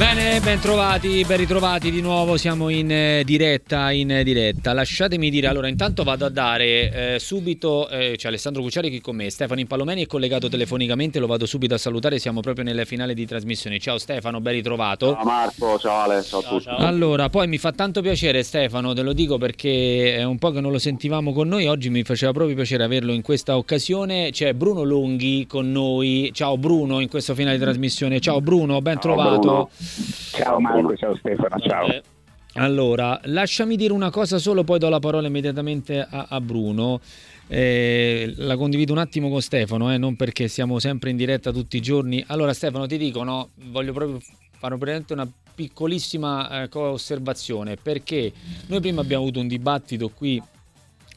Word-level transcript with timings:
Bene, 0.00 0.40
ben 0.40 0.58
trovati, 0.60 1.22
ben 1.26 1.36
ritrovati 1.36 1.90
di 1.90 2.00
nuovo, 2.00 2.38
siamo 2.38 2.70
in 2.70 2.90
eh, 2.90 3.22
diretta, 3.22 3.90
in 3.90 4.22
diretta. 4.24 4.72
Lasciatemi 4.72 5.28
dire, 5.28 5.46
allora 5.46 5.68
intanto 5.68 6.04
vado 6.04 6.24
a 6.24 6.30
dare 6.30 7.16
eh, 7.16 7.18
subito, 7.18 7.86
eh, 7.90 8.14
c'è 8.16 8.28
Alessandro 8.28 8.62
Cucciari 8.62 8.88
qui 8.88 9.02
con 9.02 9.14
me, 9.14 9.28
Stefano 9.28 9.60
Impalomeni 9.60 10.04
è 10.04 10.06
collegato 10.06 10.48
telefonicamente, 10.48 11.18
lo 11.18 11.26
vado 11.26 11.44
subito 11.44 11.74
a 11.74 11.78
salutare, 11.78 12.18
siamo 12.18 12.40
proprio 12.40 12.64
nelle 12.64 12.86
finale 12.86 13.12
di 13.12 13.26
trasmissione. 13.26 13.78
Ciao 13.78 13.98
Stefano, 13.98 14.40
ben 14.40 14.54
ritrovato. 14.54 15.12
Ciao 15.12 15.22
Marco, 15.22 15.78
ciao 15.78 16.00
Ale, 16.00 16.22
ciao, 16.22 16.40
ciao 16.40 16.56
a 16.56 16.58
tutti. 16.60 16.82
Allora, 16.82 17.28
poi 17.28 17.46
mi 17.46 17.58
fa 17.58 17.72
tanto 17.72 18.00
piacere 18.00 18.42
Stefano, 18.42 18.94
te 18.94 19.02
lo 19.02 19.12
dico 19.12 19.36
perché 19.36 20.16
è 20.16 20.24
un 20.24 20.38
po' 20.38 20.50
che 20.50 20.62
non 20.62 20.72
lo 20.72 20.78
sentivamo 20.78 21.34
con 21.34 21.46
noi, 21.46 21.66
oggi 21.66 21.90
mi 21.90 22.04
faceva 22.04 22.32
proprio 22.32 22.56
piacere 22.56 22.84
averlo 22.84 23.12
in 23.12 23.20
questa 23.20 23.58
occasione. 23.58 24.30
C'è 24.30 24.54
Bruno 24.54 24.82
Lunghi 24.82 25.44
con 25.46 25.70
noi, 25.70 26.30
ciao 26.32 26.56
Bruno 26.56 27.00
in 27.00 27.10
questo 27.10 27.34
finale 27.34 27.58
di 27.58 27.62
trasmissione, 27.62 28.18
ciao 28.18 28.40
Bruno, 28.40 28.80
ben 28.80 28.94
ciao, 28.94 29.02
trovato. 29.02 29.38
Bruno. 29.40 29.70
Ciao 30.32 30.60
Marco, 30.60 30.96
ciao 30.96 31.16
Stefano, 31.16 31.58
ciao. 31.60 31.86
Eh, 31.88 32.02
allora, 32.54 33.20
lasciami 33.24 33.76
dire 33.76 33.92
una 33.92 34.10
cosa 34.10 34.38
solo, 34.38 34.64
poi 34.64 34.78
do 34.78 34.88
la 34.88 34.98
parola 34.98 35.26
immediatamente 35.26 36.00
a, 36.00 36.26
a 36.28 36.40
Bruno. 36.40 37.00
Eh, 37.46 38.32
la 38.36 38.56
condivido 38.56 38.92
un 38.92 38.98
attimo 38.98 39.28
con 39.28 39.40
Stefano, 39.42 39.92
eh, 39.92 39.98
non 39.98 40.14
perché 40.14 40.46
siamo 40.46 40.78
sempre 40.78 41.10
in 41.10 41.16
diretta 41.16 41.52
tutti 41.52 41.76
i 41.76 41.80
giorni. 41.80 42.22
Allora, 42.28 42.52
Stefano, 42.52 42.86
ti 42.86 42.96
dico, 42.96 43.24
no, 43.24 43.50
voglio 43.70 43.92
proprio 43.92 44.20
fare 44.56 45.04
una 45.08 45.28
piccolissima 45.54 46.62
eh, 46.62 46.68
osservazione, 46.72 47.76
perché 47.76 48.32
noi 48.66 48.80
prima 48.80 49.00
abbiamo 49.00 49.24
avuto 49.24 49.40
un 49.40 49.48
dibattito 49.48 50.08
qui, 50.10 50.40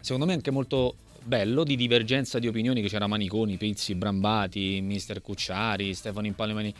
secondo 0.01 0.25
me 0.25 0.33
anche 0.33 0.51
molto 0.51 0.95
bello, 1.23 1.63
di 1.63 1.75
divergenza 1.75 2.39
di 2.39 2.47
opinioni, 2.47 2.81
che 2.81 2.89
c'era 2.89 3.07
Maniconi, 3.07 3.57
Pizzi, 3.57 3.95
Brambati, 3.95 4.81
Mister 4.81 5.21
Cucciari, 5.21 5.93
Stefano 5.93 6.25
Impalemani. 6.25 6.73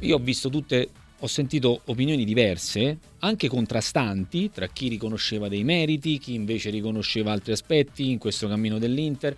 Io 0.00 0.16
ho 0.16 0.20
visto 0.20 0.48
tutte 0.48 0.90
ho 1.20 1.26
sentito 1.26 1.80
opinioni 1.86 2.24
diverse, 2.24 2.98
anche 3.20 3.48
contrastanti, 3.48 4.50
tra 4.52 4.68
chi 4.68 4.86
riconosceva 4.86 5.48
dei 5.48 5.64
meriti, 5.64 6.18
chi 6.18 6.34
invece 6.34 6.70
riconosceva 6.70 7.32
altri 7.32 7.52
aspetti 7.52 8.10
in 8.10 8.18
questo 8.18 8.46
cammino 8.46 8.78
dell'Inter. 8.78 9.36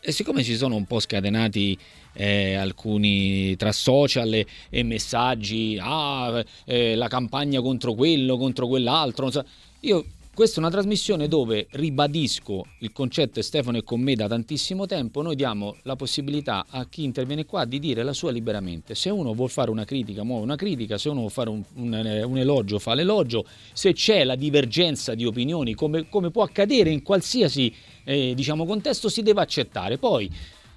E 0.00 0.12
siccome 0.12 0.44
si 0.44 0.54
sono 0.54 0.76
un 0.76 0.86
po' 0.86 1.00
scatenati 1.00 1.76
eh, 2.12 2.54
alcuni 2.54 3.56
tra 3.56 3.72
social 3.72 4.32
e, 4.32 4.46
e 4.70 4.82
messaggi, 4.84 5.76
ah, 5.80 6.44
eh, 6.64 6.94
la 6.94 7.08
campagna 7.08 7.60
contro 7.60 7.94
quello, 7.94 8.36
contro 8.36 8.68
quell'altro, 8.68 9.28
so, 9.32 9.44
io 9.80 10.04
questa 10.38 10.58
è 10.58 10.60
una 10.60 10.70
trasmissione 10.70 11.26
dove 11.26 11.66
ribadisco 11.70 12.64
il 12.78 12.92
concetto 12.92 13.40
e 13.40 13.42
Stefano 13.42 13.78
è 13.78 13.82
con 13.82 14.00
me 14.00 14.14
da 14.14 14.28
tantissimo 14.28 14.86
tempo, 14.86 15.20
noi 15.20 15.34
diamo 15.34 15.74
la 15.82 15.96
possibilità 15.96 16.66
a 16.70 16.86
chi 16.88 17.02
interviene 17.02 17.44
qua 17.44 17.64
di 17.64 17.80
dire 17.80 18.04
la 18.04 18.12
sua 18.12 18.30
liberamente. 18.30 18.94
Se 18.94 19.10
uno 19.10 19.34
vuole 19.34 19.50
fare 19.50 19.68
una 19.72 19.84
critica, 19.84 20.22
muove 20.22 20.44
una 20.44 20.54
critica, 20.54 20.96
se 20.96 21.08
uno 21.08 21.22
vuole 21.22 21.34
fare 21.34 21.50
un, 21.50 21.64
un, 21.74 22.22
un 22.24 22.38
elogio, 22.38 22.78
fa 22.78 22.94
l'elogio, 22.94 23.44
se 23.72 23.92
c'è 23.94 24.22
la 24.22 24.36
divergenza 24.36 25.16
di 25.16 25.24
opinioni, 25.24 25.74
come, 25.74 26.08
come 26.08 26.30
può 26.30 26.44
accadere 26.44 26.90
in 26.90 27.02
qualsiasi 27.02 27.74
eh, 28.04 28.32
diciamo, 28.36 28.64
contesto, 28.64 29.08
si 29.08 29.22
deve 29.22 29.40
accettare. 29.40 29.98
Poi 29.98 30.30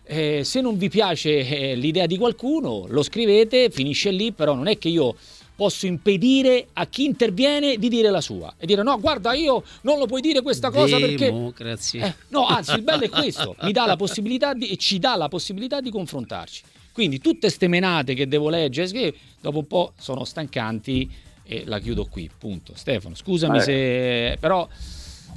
eh, 0.06 0.44
se 0.44 0.62
non 0.62 0.76
vi 0.76 0.89
piace 0.89 1.48
eh, 1.48 1.76
l'idea 1.76 2.08
di 2.08 2.17
qualcuno, 2.17 2.88
lo 2.89 3.04
scrivete, 3.04 3.70
finisce 3.70 4.09
lì, 4.09 4.32
però 4.32 4.56
non 4.56 4.66
è 4.66 4.80
che 4.80 4.89
io 4.89 5.16
posso 5.55 5.85
impedire 5.85 6.67
a 6.73 6.88
chi 6.88 7.05
interviene 7.05 7.77
di 7.77 7.88
dire 7.88 8.09
la 8.09 8.21
sua 8.21 8.53
e 8.57 8.66
dire 8.66 8.83
no, 8.83 8.99
guarda, 8.99 9.33
io 9.33 9.63
non 9.81 9.99
lo 9.99 10.05
puoi 10.05 10.21
dire 10.21 10.41
questa 10.41 10.71
cosa 10.71 10.97
Democrazia. 10.97 12.02
perché... 12.02 12.17
Eh, 12.19 12.25
no, 12.30 12.45
anzi, 12.45 12.73
il 12.73 12.81
bello 12.81 13.03
è 13.03 13.09
questo, 13.09 13.55
mi 13.61 13.71
dà 13.71 13.85
la 13.85 13.95
possibilità 13.95 14.53
di, 14.53 14.69
e 14.69 14.77
ci 14.77 14.99
dà 14.99 15.16
la 15.16 15.27
possibilità 15.27 15.81
di 15.81 15.91
confrontarci. 15.91 16.63
Quindi 16.91 17.19
tutte 17.19 17.49
ste 17.49 17.67
menate 17.67 18.13
che 18.13 18.27
devo 18.27 18.49
leggere, 18.49 19.13
dopo 19.39 19.59
un 19.59 19.67
po' 19.67 19.93
sono 19.97 20.25
stancanti 20.25 21.09
e 21.43 21.63
la 21.65 21.80
chiudo 21.80 22.05
qui, 22.05 22.30
punto. 22.38 22.73
Stefano, 22.75 23.15
scusami 23.15 23.58
eh. 23.58 23.61
se... 23.61 24.38
però 24.39 24.67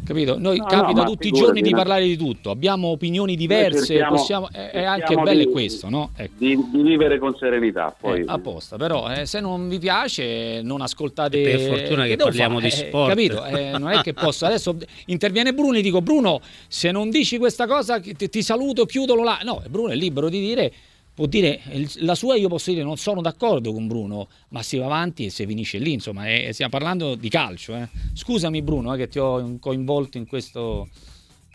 Capito? 0.04 0.38
Noi 0.38 0.58
no, 0.58 0.66
capita 0.66 1.02
no, 1.02 1.08
tutti 1.08 1.28
i 1.28 1.30
giorni 1.30 1.62
di 1.62 1.70
parlare 1.70 2.04
di 2.04 2.16
tutto, 2.16 2.50
abbiamo 2.50 2.88
opinioni 2.88 3.36
diverse, 3.36 3.86
cerchiamo, 3.86 4.16
possiamo, 4.16 4.48
è, 4.52 4.70
è 4.70 4.82
anche 4.84 5.14
bello 5.16 5.44
di, 5.44 5.50
questo, 5.50 5.88
no? 5.88 6.10
Ecco. 6.14 6.32
Di, 6.36 6.58
di, 6.70 6.82
vivere 6.82 7.18
con 7.18 7.34
serenità. 7.36 7.94
Poi. 7.98 8.20
Eh, 8.20 8.24
apposta, 8.26 8.76
però 8.76 9.10
eh, 9.10 9.24
se 9.24 9.40
non 9.40 9.68
vi 9.68 9.78
piace 9.78 10.60
non 10.62 10.82
ascoltate... 10.82 11.40
E 11.40 11.56
per 11.56 11.60
fortuna 11.60 12.04
che 12.04 12.16
parliamo 12.16 12.60
fare? 12.60 12.68
di 12.68 12.74
eh, 12.74 12.86
sport. 12.86 13.08
capito? 13.08 13.44
Eh, 13.46 13.70
non 13.78 13.90
è 13.90 14.02
che 14.02 14.12
posso... 14.12 14.44
Adesso 14.44 14.76
interviene 15.06 15.54
Bruno 15.54 15.78
e 15.78 15.82
dico 15.82 16.02
Bruno, 16.02 16.40
se 16.68 16.90
non 16.90 17.08
dici 17.08 17.38
questa 17.38 17.66
cosa 17.66 17.98
ti, 17.98 18.28
ti 18.28 18.42
saluto, 18.42 18.84
chiudolo 18.84 19.22
là. 19.22 19.40
No, 19.42 19.62
Bruno 19.68 19.92
è 19.92 19.96
libero 19.96 20.28
di 20.28 20.40
dire 20.40 20.72
può 21.14 21.26
dire 21.26 21.60
la 21.98 22.14
sua 22.14 22.36
io 22.36 22.48
posso 22.48 22.70
dire 22.70 22.82
non 22.82 22.96
sono 22.96 23.20
d'accordo 23.20 23.72
con 23.72 23.86
Bruno 23.86 24.28
ma 24.48 24.62
si 24.62 24.76
va 24.78 24.86
avanti 24.86 25.26
e 25.26 25.30
si 25.30 25.46
finisce 25.46 25.78
lì 25.78 25.92
insomma 25.92 26.28
e, 26.28 26.52
stiamo 26.52 26.72
parlando 26.72 27.14
di 27.14 27.28
calcio 27.28 27.76
eh. 27.76 27.88
scusami 28.12 28.60
Bruno 28.62 28.92
eh, 28.92 28.98
che 28.98 29.08
ti 29.08 29.18
ho 29.20 29.56
coinvolto 29.60 30.18
in 30.18 30.26
questo 30.26 30.88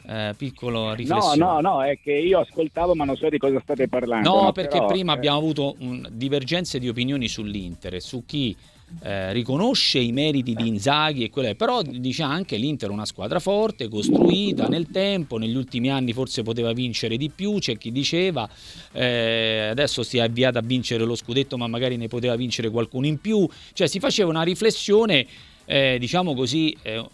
eh, 0.07 0.33
piccolo 0.37 0.93
riflessione 0.93 1.35
no 1.35 1.59
no 1.59 1.75
no 1.75 1.83
è 1.83 1.99
che 2.01 2.13
io 2.13 2.39
ascoltavo 2.39 2.95
ma 2.95 3.03
non 3.03 3.17
so 3.17 3.27
di 3.27 3.37
cosa 3.37 3.59
state 3.59 3.89
parlando 3.89 4.29
no, 4.29 4.41
no 4.43 4.51
perché 4.53 4.77
però, 4.77 4.87
prima 4.87 5.13
eh... 5.13 5.17
abbiamo 5.17 5.37
avuto 5.37 5.75
un, 5.79 6.07
divergenze 6.09 6.79
di 6.79 6.87
opinioni 6.87 7.27
sull'Inter 7.27 7.95
e 7.95 7.99
su 7.99 8.23
chi 8.25 8.55
eh, 9.01 9.31
riconosce 9.33 9.99
i 9.99 10.11
meriti 10.11 10.53
di 10.53 10.67
Inzaghi 10.67 11.23
e 11.23 11.29
quelle, 11.29 11.55
però 11.55 11.81
dice 11.81 12.23
anche 12.23 12.57
l'Inter 12.57 12.89
è 12.89 12.91
una 12.91 13.05
squadra 13.05 13.39
forte, 13.39 13.87
costruita 13.87 14.67
nel 14.67 14.87
tempo, 14.91 15.37
negli 15.37 15.55
ultimi 15.55 15.89
anni 15.89 16.13
forse 16.13 16.43
poteva 16.43 16.73
vincere 16.73 17.17
di 17.17 17.29
più, 17.29 17.59
c'è 17.59 17.77
chi 17.77 17.91
diceva 17.91 18.49
eh, 18.91 19.67
adesso 19.71 20.03
si 20.03 20.17
è 20.17 20.21
avviata 20.21 20.59
a 20.59 20.63
vincere 20.63 21.03
lo 21.03 21.15
scudetto 21.15 21.57
ma 21.57 21.67
magari 21.67 21.97
ne 21.97 22.07
poteva 22.07 22.35
vincere 22.35 22.69
qualcuno 22.69 23.05
in 23.05 23.19
più, 23.19 23.47
cioè 23.73 23.87
si 23.87 23.99
faceva 23.99 24.29
una 24.29 24.43
riflessione 24.43 25.25
eh, 25.65 25.97
diciamo 25.99 26.33
così 26.33 26.75
eh, 26.81 27.05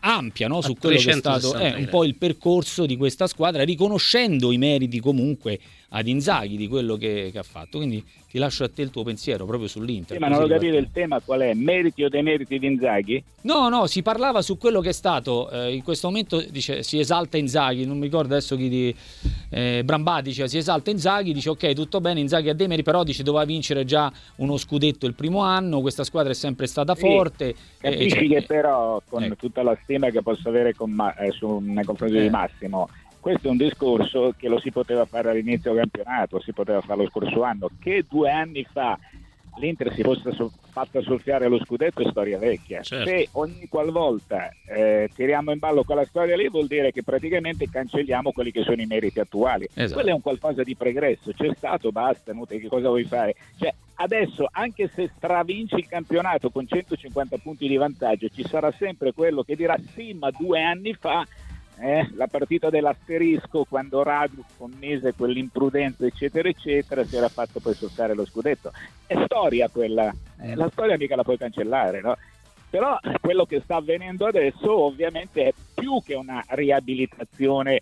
ampia 0.00 0.48
no? 0.48 0.60
su 0.60 0.74
quello 0.74 0.98
che 0.98 1.10
è 1.10 1.14
stato 1.14 1.56
eh, 1.58 1.74
un 1.74 1.88
po' 1.88 2.04
il 2.04 2.16
percorso 2.16 2.86
di 2.86 2.96
questa 2.96 3.26
squadra, 3.26 3.64
riconoscendo 3.64 4.52
i 4.52 4.58
meriti 4.58 5.00
comunque 5.00 5.58
ad 5.90 6.06
Inzaghi 6.08 6.56
di 6.56 6.68
quello 6.68 6.96
che, 6.96 7.30
che, 7.32 7.38
ha 7.38 7.42
fatto. 7.42 7.78
Quindi 7.78 8.04
ti 8.28 8.38
lascio 8.38 8.64
a 8.64 8.68
te 8.68 8.82
il 8.82 8.90
tuo 8.90 9.02
pensiero 9.02 9.44
proprio 9.46 9.68
sull'Inter. 9.68 10.16
Sì, 10.16 10.22
ma 10.22 10.28
non 10.28 10.42
ho 10.42 10.46
capito 10.46 10.76
il 10.76 10.90
tema 10.92 11.20
qual 11.20 11.40
è, 11.40 11.54
meriti 11.54 12.02
o 12.02 12.08
demeriti 12.08 12.58
di 12.58 12.66
Inzaghi? 12.66 13.22
No, 13.42 13.68
no, 13.68 13.86
si 13.86 14.02
parlava 14.02 14.42
su 14.42 14.58
quello 14.58 14.80
che 14.80 14.88
è 14.88 14.92
stato, 14.92 15.48
eh, 15.50 15.74
in 15.74 15.82
questo 15.82 16.08
momento 16.08 16.40
dice, 16.50 16.82
si 16.82 16.98
esalta 16.98 17.36
Inzaghi, 17.36 17.86
non 17.86 17.96
mi 17.96 18.04
ricordo 18.04 18.34
adesso 18.34 18.56
chi 18.56 18.68
di 18.68 18.94
eh, 19.50 19.82
Brambati 19.84 20.30
dice 20.30 20.48
si 20.48 20.58
esalta 20.58 20.90
Inzaghi, 20.90 21.32
dice 21.32 21.50
ok 21.50 21.72
tutto 21.72 22.00
bene, 22.00 22.20
Inzaghi 22.20 22.48
ha 22.48 22.54
dei 22.54 22.66
meriti, 22.66 22.84
però 22.84 23.04
dice 23.04 23.22
doveva 23.22 23.44
vincere 23.44 23.84
già 23.84 24.12
uno 24.36 24.56
scudetto 24.56 25.06
il 25.06 25.14
primo 25.14 25.40
anno, 25.40 25.80
questa 25.80 26.02
squadra 26.02 26.32
è 26.32 26.34
sempre 26.34 26.66
stata 26.66 26.94
sì, 26.94 27.02
forte. 27.02 27.54
Capisci 27.78 28.24
eh, 28.24 28.28
che 28.28 28.42
però 28.42 29.00
con 29.08 29.22
ecco. 29.22 29.36
tutta 29.36 29.62
la 29.62 29.78
stima 29.82 30.10
che 30.10 30.22
posso 30.22 30.48
avere 30.48 30.74
con, 30.74 30.96
eh, 31.18 31.30
su, 31.30 31.58
nei 31.58 31.84
confronti 31.84 32.18
di 32.18 32.26
eh. 32.26 32.30
Massimo, 32.30 32.88
questo 33.26 33.48
è 33.48 33.50
un 33.50 33.56
discorso 33.56 34.34
che 34.36 34.46
lo 34.46 34.60
si 34.60 34.70
poteva 34.70 35.04
fare 35.04 35.30
all'inizio 35.30 35.72
del 35.72 35.80
campionato, 35.80 36.38
si 36.38 36.52
poteva 36.52 36.80
fare 36.80 37.02
lo 37.02 37.08
scorso 37.08 37.42
anno, 37.42 37.68
che 37.80 38.04
due 38.08 38.30
anni 38.30 38.64
fa 38.70 38.96
l'Inter 39.56 39.92
si 39.94 40.02
fosse 40.02 40.30
so- 40.30 40.52
fatta 40.70 41.00
soffiare 41.00 41.48
lo 41.48 41.58
scudetto 41.58 42.02
è 42.02 42.08
storia 42.08 42.38
vecchia. 42.38 42.82
Certo. 42.82 43.08
Se 43.08 43.28
ogni 43.32 43.66
qualvolta 43.68 44.48
eh, 44.68 45.10
tiriamo 45.12 45.50
in 45.50 45.58
ballo 45.58 45.82
quella 45.82 46.04
storia 46.04 46.36
lì 46.36 46.48
vuol 46.48 46.68
dire 46.68 46.92
che 46.92 47.02
praticamente 47.02 47.68
cancelliamo 47.68 48.30
quelli 48.30 48.52
che 48.52 48.62
sono 48.62 48.80
i 48.80 48.86
meriti 48.86 49.18
attuali. 49.18 49.66
Esatto. 49.74 49.94
Quello 49.94 50.10
è 50.10 50.14
un 50.14 50.22
qualcosa 50.22 50.62
di 50.62 50.76
pregresso, 50.76 51.32
c'è 51.32 51.50
stato, 51.56 51.90
basta, 51.90 52.32
Mute, 52.32 52.60
che 52.60 52.68
cosa 52.68 52.86
vuoi 52.86 53.06
fare? 53.06 53.34
Cioè, 53.58 53.74
adesso 53.94 54.46
anche 54.52 54.88
se 54.94 55.10
stravinci 55.16 55.74
il 55.74 55.88
campionato 55.88 56.50
con 56.50 56.64
150 56.64 57.38
punti 57.38 57.66
di 57.66 57.76
vantaggio, 57.76 58.28
ci 58.28 58.44
sarà 58.46 58.70
sempre 58.70 59.12
quello 59.12 59.42
che 59.42 59.56
dirà 59.56 59.76
sì, 59.96 60.12
ma 60.12 60.30
due 60.30 60.62
anni 60.62 60.94
fa 60.94 61.26
eh, 61.78 62.08
la 62.14 62.26
partita 62.26 62.70
dell'asterisco 62.70 63.64
quando 63.64 64.02
Radu 64.02 64.42
commise 64.56 65.12
quell'imprudenza 65.14 66.06
eccetera 66.06 66.48
eccetera 66.48 67.04
si 67.04 67.16
era 67.16 67.28
fatto 67.28 67.60
poi 67.60 67.74
sottare 67.74 68.14
lo 68.14 68.24
scudetto. 68.24 68.72
È 69.06 69.14
storia 69.24 69.68
quella. 69.68 70.12
Eh, 70.40 70.54
la 70.54 70.68
storia 70.70 70.96
mica 70.96 71.16
la 71.16 71.22
puoi 71.22 71.38
cancellare 71.38 72.00
no? 72.00 72.16
però 72.68 72.98
quello 73.20 73.44
che 73.46 73.60
sta 73.60 73.76
avvenendo 73.76 74.26
adesso 74.26 74.84
ovviamente 74.84 75.44
è 75.44 75.52
più 75.74 76.02
che 76.04 76.14
una 76.14 76.42
riabilitazione 76.48 77.80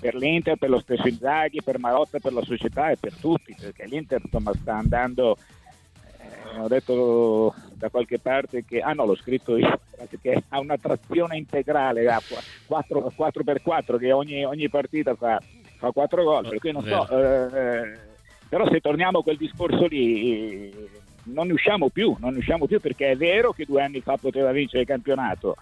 per 0.00 0.14
l'Inter, 0.14 0.56
per 0.56 0.70
lo 0.70 0.80
stesso 0.80 1.08
Inzaghi, 1.08 1.62
per 1.62 1.78
Marotta, 1.78 2.18
per 2.18 2.32
la 2.32 2.42
società 2.42 2.90
e 2.90 2.96
per 2.96 3.14
tutti 3.14 3.54
perché 3.58 3.86
l'Inter 3.86 4.20
insomma, 4.22 4.52
sta 4.54 4.76
andando 4.76 5.36
ho 6.56 6.68
detto 6.68 7.54
da 7.84 7.90
qualche 7.90 8.18
parte 8.18 8.64
che, 8.64 8.80
ah 8.80 8.94
no 8.94 9.04
l'ho 9.04 9.14
scritto 9.14 9.58
io, 9.58 9.78
che 10.22 10.42
ha 10.48 10.58
una 10.58 10.78
trazione 10.78 11.36
integrale 11.36 12.06
a 12.08 12.20
4, 12.66 13.12
4x4 13.14 13.98
che 13.98 14.10
ogni, 14.10 14.42
ogni 14.42 14.70
partita 14.70 15.14
fa, 15.14 15.38
fa 15.76 15.90
4 15.90 16.24
gol, 16.24 16.48
per 16.48 16.58
cui 16.58 16.72
non 16.72 16.82
so, 16.82 17.06
eh, 17.10 17.58
eh, 17.58 17.98
però 18.48 18.66
se 18.70 18.80
torniamo 18.80 19.18
a 19.18 19.22
quel 19.22 19.36
discorso 19.36 19.86
lì 19.86 20.72
non 21.24 21.48
ne 21.48 21.52
usciamo 21.52 21.90
più, 21.90 22.16
non 22.20 22.32
ne 22.32 22.38
usciamo 22.38 22.66
più 22.66 22.80
perché 22.80 23.10
è 23.10 23.16
vero 23.16 23.52
che 23.52 23.66
due 23.66 23.82
anni 23.82 24.00
fa 24.00 24.16
poteva 24.16 24.50
vincere 24.50 24.82
il 24.82 24.88
campionato, 24.88 25.56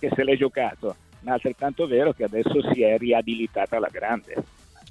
che 0.00 0.10
se 0.12 0.24
l'è 0.24 0.36
giocato, 0.36 0.96
ma 1.20 1.30
è 1.30 1.34
altrettanto 1.34 1.86
vero 1.86 2.12
che 2.12 2.24
adesso 2.24 2.60
si 2.72 2.82
è 2.82 2.98
riabilitata 2.98 3.76
alla 3.76 3.90
grande. 3.90 4.34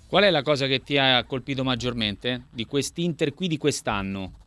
Qual 0.08 0.24
è 0.24 0.30
la 0.30 0.42
cosa 0.42 0.68
che 0.68 0.82
ti 0.84 0.98
ha 0.98 1.22
colpito 1.26 1.66
maggiormente 1.66 2.46
di 2.50 2.66
quest'Inter 2.66 3.34
qui 3.34 3.50
di 3.50 3.58
quest'anno? 3.58 4.47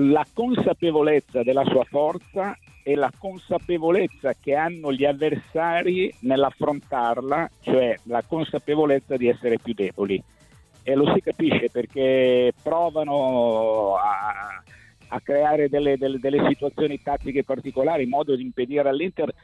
La 0.00 0.24
consapevolezza 0.32 1.42
della 1.42 1.64
sua 1.64 1.84
forza 1.84 2.56
e 2.82 2.94
la 2.94 3.10
consapevolezza 3.16 4.34
che 4.40 4.54
hanno 4.54 4.92
gli 4.92 5.04
avversari 5.04 6.12
nell'affrontarla, 6.20 7.50
cioè 7.60 7.98
la 8.04 8.22
consapevolezza 8.26 9.16
di 9.16 9.28
essere 9.28 9.58
più 9.58 9.74
deboli. 9.74 10.22
E 10.82 10.94
lo 10.94 11.12
si 11.12 11.20
capisce 11.20 11.68
perché 11.70 12.52
provano 12.62 13.96
a, 13.96 14.62
a 15.08 15.20
creare 15.20 15.68
delle, 15.68 15.98
delle, 15.98 16.18
delle 16.18 16.46
situazioni 16.48 17.02
tattiche 17.02 17.44
particolari 17.44 18.04
in 18.04 18.08
modo 18.08 18.34
di 18.34 18.42
impedire 18.42 18.88
all'Inter 18.88 19.34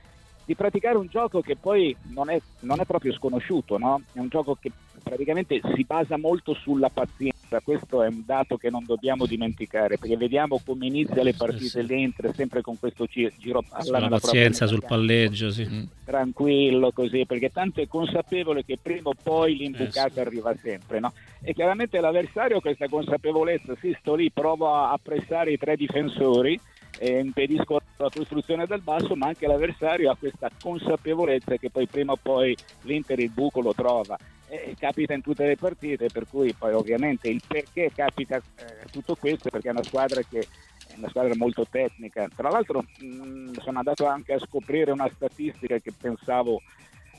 di 0.47 0.55
praticare 0.55 0.97
un 0.97 1.07
gioco 1.07 1.41
che 1.41 1.57
poi 1.57 1.95
non 2.13 2.31
è, 2.31 2.41
non 2.61 2.81
è 2.81 2.85
proprio 2.85 3.13
sconosciuto, 3.13 3.79
no? 3.79 4.03
è 4.13 4.19
un 4.19 4.29
gioco 4.29 4.57
che 4.61 4.71
praticamente 5.03 5.61
si 5.75 5.85
basa 5.85 6.19
molto 6.19 6.55
sulla 6.55 6.91
pazienza, 6.91 7.34
questo 7.61 8.03
è 8.03 8.09
un 8.09 8.23
dato 8.25 8.57
che 8.57 8.71
non 8.71 8.85
dobbiamo 8.85 9.27
dimenticare, 9.27 9.99
perché 9.99 10.17
vediamo 10.17 10.61
come 10.65 10.87
inizia 10.87 11.23
le 11.23 11.35
partite 11.35 11.81
sì, 11.81 11.87
dentro, 11.87 12.33
sempre 12.33 12.61
con 12.61 12.79
questo 12.79 13.07
giro 13.07 13.63
palla. 13.63 13.99
La 13.99 14.09
pazienza 14.09 14.67
sul 14.67 14.83
palleggio, 14.87 15.51
sì. 15.51 15.67
Mm. 15.67 15.83
tranquillo 16.05 16.93
così, 16.93 17.25
perché 17.27 17.51
tanto 17.51 17.81
è 17.81 17.87
consapevole 17.87 18.65
che 18.65 18.79
prima 18.81 19.11
o 19.11 19.15
poi 19.21 19.57
l'imbucata 19.57 20.07
eh, 20.09 20.13
sì. 20.13 20.21
arriva 20.21 20.55
sempre. 20.61 21.01
No? 21.01 21.13
E 21.43 21.53
chiaramente 21.53 22.01
l'avversario 22.01 22.61
questa 22.61 22.89
consapevolezza, 22.89 23.75
sì, 23.81 23.95
sto 24.01 24.15
lì, 24.15 24.31
provo 24.31 24.75
a 24.75 24.99
pressare 25.03 25.53
i 25.53 25.59
tre 25.59 25.77
difensori, 25.77 26.59
e 26.99 27.19
impedisco 27.19 27.81
la 27.97 28.11
costruzione 28.11 28.67
del 28.67 28.81
basso, 28.81 29.15
ma 29.15 29.27
anche 29.27 29.47
l'avversario 29.47 30.11
ha 30.11 30.17
questa 30.17 30.51
consapevolezza 30.61 31.57
che 31.57 31.71
poi 31.71 31.87
prima 31.87 32.13
o 32.13 32.19
poi 32.21 32.57
l'Inter 32.83 33.19
il 33.21 33.31
buco 33.31 33.61
lo 33.61 33.75
trova. 33.75 34.17
E 34.47 34.75
capita 34.79 35.15
in 35.15 35.23
tutte 35.23 35.47
le 35.47 35.57
partite, 35.57 36.09
per 36.13 36.27
cui 36.29 36.53
poi 36.53 36.75
ovviamente 36.75 37.29
il 37.29 37.43
perché 37.47 37.91
capita 37.95 38.37
eh, 38.37 38.87
tutto 38.91 39.17
questo 39.17 39.51
perché 39.51 39.69
è 39.69 39.73
una 39.73 39.83
squadra 39.83 40.21
che 40.23 40.41
è 40.41 40.95
una 40.97 41.09
squadra 41.09 41.35
molto 41.35 41.67
tecnica. 41.69 42.29
Tra 42.35 42.51
l'altro 42.51 42.85
mh, 42.99 43.61
sono 43.61 43.79
andato 43.79 44.07
anche 44.07 44.35
a 44.35 44.39
scoprire 44.39 44.93
una 44.93 45.11
statistica 45.13 45.79
che 45.79 45.93
pensavo 45.99 46.61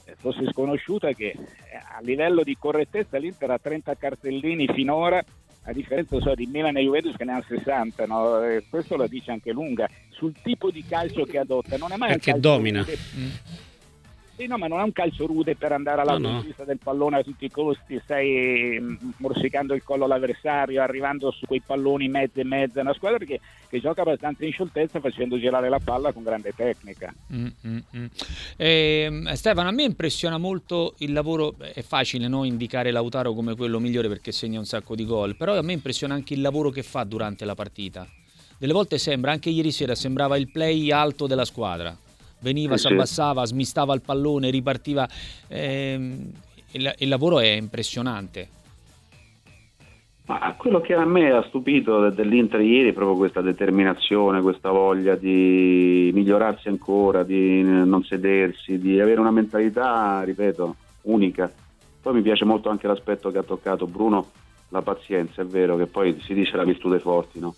eh, 0.05 0.15
fosse 0.15 0.45
sconosciuta 0.51 1.11
che 1.13 1.29
eh, 1.29 1.37
a 1.75 1.99
livello 2.01 2.43
di 2.43 2.55
correttezza 2.57 3.17
l'Inter 3.17 3.51
ha 3.51 3.57
30 3.57 3.95
cartellini 3.95 4.67
finora 4.67 5.23
a 5.65 5.73
differenza 5.73 6.19
so, 6.19 6.33
di 6.35 6.45
Milan 6.45 6.77
e 6.77 6.83
Juventus 6.83 7.15
che 7.15 7.23
ne 7.23 7.33
hanno 7.33 7.45
60, 7.47 8.05
no? 8.05 8.39
questo 8.69 8.95
la 8.95 9.07
dice 9.07 9.31
anche 9.31 9.51
lunga, 9.51 9.89
sul 10.09 10.33
tipo 10.43 10.71
di 10.71 10.83
calcio 10.87 11.23
che 11.23 11.39
adotta, 11.39 11.77
non 11.77 11.91
è 11.91 11.97
mai 11.97 12.09
Perché 12.09 12.31
un 12.31 12.39
calcio 12.39 12.57
domina. 12.57 12.83
Che... 12.83 12.97
Mm 13.17 13.29
sì, 14.35 14.47
no, 14.47 14.57
ma 14.57 14.67
non 14.67 14.79
è 14.79 14.83
un 14.83 14.91
calcio 14.91 15.25
rude 15.25 15.55
per 15.55 15.71
andare 15.71 16.01
alla 16.01 16.17
no, 16.17 16.43
no. 16.43 16.65
del 16.65 16.77
pallone 16.81 17.19
a 17.19 17.23
tutti 17.23 17.45
i 17.45 17.49
costi, 17.51 17.99
stai 18.03 18.77
mm, 18.79 18.95
morsicando 19.17 19.73
il 19.73 19.83
collo 19.83 20.03
all'avversario, 20.03 20.81
arrivando 20.81 21.31
su 21.31 21.45
quei 21.45 21.61
palloni 21.65 22.09
mezzo 22.09 22.41
e 22.41 22.43
mezzo. 22.43 22.79
È 22.79 22.81
una 22.81 22.93
squadra 22.93 23.23
che, 23.23 23.39
che, 23.69 23.79
gioca 23.79 24.01
abbastanza 24.01 24.43
in 24.43 24.51
scioltezza 24.51 24.99
facendo 24.99 25.39
girare 25.39 25.69
la 25.69 25.79
palla 25.79 26.11
con 26.11 26.23
grande 26.23 26.53
tecnica. 26.53 27.13
Mm, 27.33 27.47
mm, 27.65 27.77
mm. 27.95 28.05
Eh, 28.57 29.23
Stefano, 29.35 29.69
a 29.69 29.71
me 29.71 29.83
impressiona 29.83 30.37
molto 30.37 30.95
il 30.97 31.13
lavoro, 31.13 31.55
è 31.57 31.81
facile 31.81 32.27
no, 32.27 32.43
indicare 32.43 32.91
Lautaro 32.91 33.33
come 33.33 33.55
quello 33.55 33.79
migliore 33.79 34.09
perché 34.09 34.33
segna 34.33 34.59
un 34.59 34.65
sacco 34.65 34.95
di 34.95 35.05
gol, 35.05 35.37
però 35.37 35.57
a 35.57 35.61
me 35.61 35.71
impressiona 35.71 36.13
anche 36.13 36.33
il 36.33 36.41
lavoro 36.41 36.71
che 36.71 36.83
fa 36.83 37.05
durante 37.05 37.45
la 37.45 37.55
partita. 37.55 38.05
Delle 38.57 38.73
volte 38.73 38.97
sembra, 38.97 39.31
anche 39.31 39.49
ieri 39.49 39.71
sera, 39.71 39.95
sembrava 39.95 40.35
il 40.35 40.49
play 40.49 40.91
alto 40.91 41.25
della 41.25 41.45
squadra 41.45 41.97
veniva, 42.39 42.77
si 42.77 42.87
abbassava, 42.87 43.45
smistava 43.45 43.93
il 43.93 44.01
pallone, 44.01 44.49
ripartiva. 44.49 45.07
Ehm, 45.47 46.31
il, 46.71 46.93
il, 46.97 47.07
lavoro 47.07 47.39
è 47.39 47.51
impressionante. 47.51 48.49
Ma 50.27 50.55
quello 50.57 50.81
che 50.81 50.95
a 50.95 51.05
me 51.05 51.31
ha 51.31 51.43
stupito 51.47 52.09
dell'Inter 52.09 52.59
ieri 52.59 52.89
è 52.89 52.93
proprio 52.93 53.15
questa 53.15 53.41
determinazione, 53.41 54.41
questa 54.41 54.71
voglia 54.71 55.15
di 55.15 56.09
migliorarsi 56.13 56.67
ancora, 56.67 57.23
di 57.23 57.61
non 57.61 58.03
sedersi, 58.03 58.79
di 58.79 58.99
avere 58.99 59.19
una 59.19 59.29
mentalità, 59.29 60.23
ripeto, 60.23 60.75
unica. 61.03 61.51
Poi 62.01 62.13
mi 62.13 62.21
piace 62.23 62.43
molto 62.43 62.69
anche 62.69 62.87
l'aspetto 62.87 63.29
che 63.29 63.37
ha 63.37 63.43
toccato 63.43 63.85
Bruno, 63.85 64.31
la 64.69 64.81
pazienza, 64.81 65.43
è 65.43 65.45
vero 65.45 65.77
che 65.77 65.85
poi 65.85 66.19
si 66.21 66.33
dice 66.33 66.57
la 66.57 66.63
virtù 66.63 66.89
dei 66.89 66.99
forti, 66.99 67.39
no? 67.39 67.55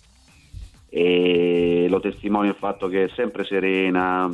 E 0.90 1.86
lo 1.88 2.00
testimonia 2.00 2.50
il 2.50 2.56
fatto 2.56 2.88
che 2.88 3.04
è 3.04 3.08
sempre 3.14 3.44
serena, 3.44 4.30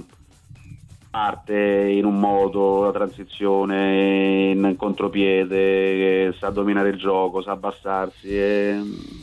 parte 1.15 1.55
in 1.93 2.05
un 2.05 2.19
modo, 2.19 2.83
la 2.83 2.91
transizione 2.91 4.51
in 4.51 4.75
contropiede, 4.77 6.33
sa 6.33 6.51
dominare 6.51 6.89
il 6.89 6.97
gioco, 6.97 7.41
sa 7.41 7.53
abbassarsi, 7.53 8.37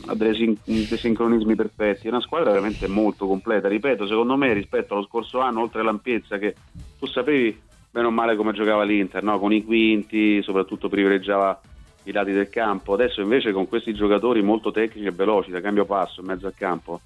ha 0.06 0.14
dei, 0.14 0.58
sincronismi 0.64 1.54
perfetti. 1.54 2.06
È 2.06 2.10
una 2.10 2.22
squadra 2.22 2.48
veramente 2.48 2.88
molto 2.88 3.26
completa. 3.26 3.68
Ripeto, 3.68 4.06
secondo 4.06 4.38
me 4.38 4.54
rispetto 4.54 4.94
allo 4.94 5.04
scorso 5.04 5.40
anno, 5.40 5.60
oltre 5.60 5.82
l'ampiezza 5.82 6.38
che 6.38 6.54
tu 6.98 7.04
sapevi 7.04 7.60
bene 7.90 8.06
o 8.06 8.10
male 8.10 8.36
come 8.36 8.54
giocava 8.54 8.84
l'Inter, 8.84 9.22
no? 9.22 9.38
con 9.38 9.52
i 9.52 9.62
quinti, 9.62 10.40
soprattutto 10.40 10.88
privilegiava 10.88 11.60
i 12.04 12.12
lati 12.12 12.32
del 12.32 12.48
campo. 12.48 12.94
Adesso 12.94 13.20
invece 13.20 13.52
con 13.52 13.68
questi 13.68 13.92
giocatori 13.92 14.40
molto 14.40 14.70
tecnici 14.70 15.08
e 15.08 15.12
veloci, 15.12 15.50
da 15.50 15.60
cambio 15.60 15.84
passo 15.84 16.22
in 16.22 16.26
mezzo 16.26 16.46
al 16.46 16.54
campo, 16.56 17.02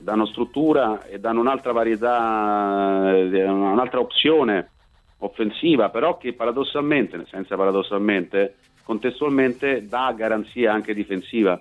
danno 0.00 0.26
struttura 0.26 1.04
e 1.06 1.18
danno 1.20 1.40
un'altra 1.40 1.72
varietà, 1.72 3.12
eh, 3.14 3.44
un'altra 3.44 4.00
opzione 4.00 4.70
offensiva, 5.18 5.88
però 5.88 6.18
che 6.18 6.34
paradossalmente, 6.34 7.24
senza 7.30 7.56
paradossalmente, 7.56 8.56
contestualmente 8.82 9.86
dà 9.86 10.12
garanzia 10.16 10.72
anche 10.72 10.94
difensiva. 10.94 11.60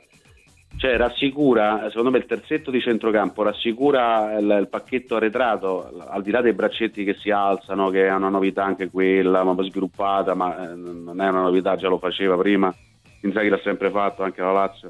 Cioè 0.76 0.98
rassicura, 0.98 1.88
secondo 1.90 2.10
me 2.10 2.18
il 2.18 2.26
terzetto 2.26 2.72
di 2.72 2.82
centrocampo 2.82 3.44
rassicura 3.44 4.38
il, 4.40 4.58
il, 4.62 4.68
pacchetto 4.68 5.16
arretrato, 5.16 5.92
al 6.08 6.24
di 6.24 6.32
là 6.32 6.42
dei 6.42 6.54
braccetti 6.54 7.04
che 7.04 7.14
si 7.14 7.30
alzano, 7.30 7.90
che 7.90 8.08
è 8.08 8.14
una 8.14 8.30
novità 8.30 8.64
anche 8.64 8.90
quella, 8.90 9.44
ma 9.44 9.54
sviluppata, 9.62 10.34
ma 10.34 10.72
eh, 10.72 10.76
non 10.76 11.22
è 11.22 11.30
una 11.30 11.42
novità, 11.42 11.76
già 11.76 11.88
lo 11.88 12.00
faceva 12.00 12.36
prima, 12.38 12.74
Inzaghi 13.22 13.50
l'ha 13.50 13.60
sempre 13.64 13.92
fatto, 13.92 14.24
anche 14.24 14.42
la 14.42 14.52
Lazio. 14.52 14.90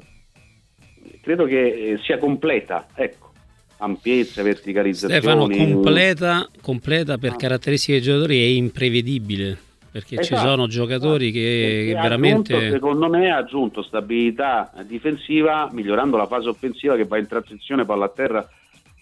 Credo 1.20 1.44
che 1.44 1.66
eh, 1.66 1.98
sia 1.98 2.16
completa, 2.16 2.86
ecco 2.94 3.32
ampiezza, 3.84 4.42
verticalizzazione. 4.42 5.20
Stefano, 5.20 5.48
completa, 5.48 6.48
completa 6.60 7.18
per 7.18 7.36
caratteristiche 7.36 7.98
dei 7.98 8.02
giocatori 8.02 8.42
è 8.42 8.46
imprevedibile 8.46 9.58
perché 9.94 10.18
esatto. 10.18 10.40
ci 10.40 10.48
sono 10.48 10.66
giocatori 10.66 11.30
che, 11.30 11.84
che 11.86 11.92
veramente 11.92 12.52
aggiunto, 12.52 12.72
secondo 12.72 13.08
me 13.08 13.30
ha 13.30 13.36
aggiunto 13.36 13.80
stabilità 13.82 14.72
difensiva 14.84 15.68
migliorando 15.70 16.16
la 16.16 16.26
fase 16.26 16.48
offensiva 16.48 16.96
che 16.96 17.04
va 17.04 17.16
in 17.16 17.28
transizione 17.28 17.84
palla 17.84 18.06
a 18.06 18.08
terra 18.08 18.48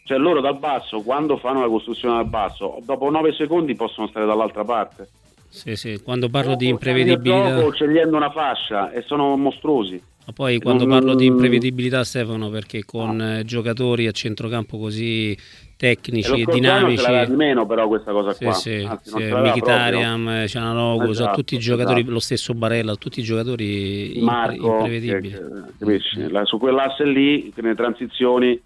cioè 0.04 0.18
loro 0.18 0.42
dal 0.42 0.58
basso 0.58 1.00
quando 1.00 1.38
fanno 1.38 1.62
la 1.62 1.68
costruzione 1.68 2.16
dal 2.16 2.28
basso 2.28 2.78
dopo 2.84 3.08
9 3.08 3.32
secondi 3.32 3.74
possono 3.74 4.06
stare 4.08 4.26
dall'altra 4.26 4.64
parte 4.64 5.08
sì, 5.48 5.76
sì. 5.76 5.98
quando 6.02 6.28
parlo 6.28 6.56
di 6.56 6.68
imprevedibilità 6.68 7.54
gioco, 7.54 7.72
scegliendo 7.72 8.14
una 8.14 8.30
fascia 8.30 8.90
e 8.92 9.00
sono 9.00 9.34
mostruosi 9.38 9.98
ma 10.24 10.32
poi 10.32 10.60
quando 10.60 10.86
parlo 10.86 11.14
di 11.14 11.26
imprevedibilità, 11.26 12.04
Stefano, 12.04 12.48
perché 12.48 12.84
con 12.84 13.16
no. 13.16 13.42
giocatori 13.42 14.06
a 14.06 14.12
centrocampo 14.12 14.78
così 14.78 15.36
tecnici 15.76 16.42
e, 16.42 16.44
dinamici. 16.44 17.04
di 17.26 17.34
meno 17.34 17.66
però 17.66 17.88
questa 17.88 18.12
cosa 18.12 18.32
sì, 18.32 18.44
qua. 18.44 18.52
Sì, 18.52 18.86
Anzi, 18.88 19.10
sì, 19.10 19.32
Mkhitaryan, 19.32 20.44
Ciananoglu, 20.46 21.10
esatto, 21.10 21.14
sono 21.14 21.34
tutti 21.34 21.54
i 21.56 21.58
giocatori, 21.58 21.98
esatto. 21.98 22.12
lo 22.12 22.20
stesso 22.20 22.54
Barella, 22.54 22.94
tutti 22.94 23.18
i 23.18 23.24
giocatori 23.24 24.20
Marco, 24.20 24.74
imprevedibili. 24.74 25.30
Che, 25.30 26.00
che, 26.00 26.28
La, 26.30 26.44
su 26.44 26.58
quell'asse 26.58 27.04
lì, 27.04 27.52
nelle 27.56 27.74
transizioni, 27.74 28.60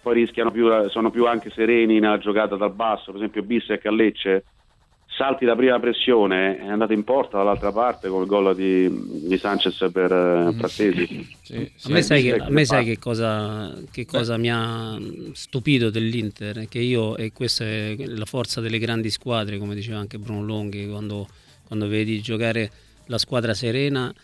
poi 0.00 0.14
rischiano 0.14 0.50
più, 0.50 0.68
sono 0.88 1.10
più 1.10 1.26
anche 1.26 1.50
sereni 1.50 1.98
nella 1.98 2.18
giocata 2.18 2.56
dal 2.56 2.72
basso, 2.72 3.12
per 3.12 3.16
esempio 3.16 3.42
Bissek 3.42 3.84
a 3.84 3.90
Lecce 3.90 4.44
salti 5.18 5.44
la 5.44 5.56
prima 5.56 5.80
pressione, 5.80 6.58
è 6.58 6.68
andato 6.68 6.92
in 6.92 7.02
porta 7.02 7.38
dall'altra 7.38 7.72
parte 7.72 8.08
col 8.08 8.24
gol 8.24 8.54
di, 8.54 8.88
di 9.26 9.36
Sanchez 9.36 9.90
per 9.92 10.12
uh, 10.12 10.52
Frattesi. 10.52 11.26
Sì, 11.42 11.70
sì, 11.74 11.90
a 11.90 11.92
me 11.92 12.02
sai, 12.02 12.22
che, 12.22 12.34
a 12.36 12.48
me 12.48 12.64
sai 12.64 12.84
che 12.84 12.98
cosa, 12.98 13.74
che 13.90 14.06
cosa 14.06 14.36
mi 14.36 14.48
ha 14.50 14.96
stupito 15.32 15.90
dell'Inter? 15.90 16.68
Che 16.68 16.78
io, 16.78 17.16
e 17.16 17.32
questa 17.32 17.64
è 17.64 17.96
la 18.06 18.26
forza 18.26 18.60
delle 18.60 18.78
grandi 18.78 19.10
squadre, 19.10 19.58
come 19.58 19.74
diceva 19.74 19.98
anche 19.98 20.18
Bruno 20.18 20.44
Longhi, 20.44 20.88
quando, 20.88 21.26
quando 21.66 21.88
vedi 21.88 22.20
giocare 22.20 22.70
la 23.06 23.18
squadra 23.18 23.54
serena 23.54 24.14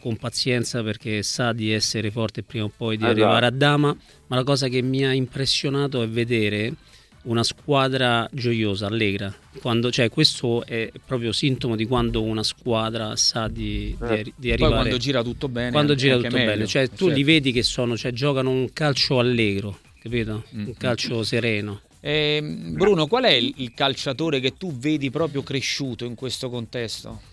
con 0.00 0.16
pazienza 0.16 0.82
perché 0.82 1.22
sa 1.22 1.52
di 1.52 1.72
essere 1.72 2.10
forte 2.10 2.42
prima 2.42 2.64
o 2.64 2.72
poi 2.76 2.96
di 2.96 3.04
esatto. 3.04 3.20
arrivare 3.20 3.46
a 3.46 3.50
Dama, 3.50 3.96
ma 4.26 4.36
la 4.36 4.42
cosa 4.42 4.66
che 4.66 4.82
mi 4.82 5.06
ha 5.06 5.12
impressionato 5.12 6.02
è 6.02 6.08
vedere 6.08 6.74
una 7.22 7.42
squadra 7.42 8.28
gioiosa, 8.32 8.86
allegra. 8.86 9.32
Quando, 9.60 9.90
cioè, 9.90 10.08
questo 10.10 10.64
è 10.64 10.90
proprio 11.04 11.32
sintomo 11.32 11.76
di 11.76 11.86
quando 11.86 12.22
una 12.22 12.42
squadra 12.42 13.14
sa 13.16 13.48
di, 13.48 13.96
di, 13.98 14.04
eh. 14.04 14.32
di 14.34 14.50
arrivare. 14.52 14.56
Poi 14.56 14.80
quando 14.80 14.96
gira 14.96 15.22
tutto 15.22 15.48
bene. 15.48 15.70
Quando 15.70 15.94
gira 15.94 16.16
tutto 16.16 16.28
meglio. 16.30 16.50
bene, 16.50 16.66
cioè 16.66 16.88
tu 16.88 16.96
certo. 16.96 17.14
li 17.14 17.22
vedi 17.22 17.52
che 17.52 17.62
sono, 17.62 17.96
cioè, 17.96 18.12
giocano 18.12 18.50
un 18.50 18.72
calcio 18.72 19.18
allegro, 19.18 19.78
capito? 20.00 20.44
Mm. 20.54 20.66
Un 20.66 20.74
calcio 20.76 21.22
sereno. 21.22 21.80
Eh, 22.00 22.40
Bruno, 22.42 23.06
qual 23.06 23.24
è 23.24 23.32
il 23.32 23.72
calciatore 23.74 24.40
che 24.40 24.56
tu 24.56 24.76
vedi 24.76 25.10
proprio 25.10 25.42
cresciuto 25.42 26.04
in 26.04 26.16
questo 26.16 26.50
contesto? 26.50 27.30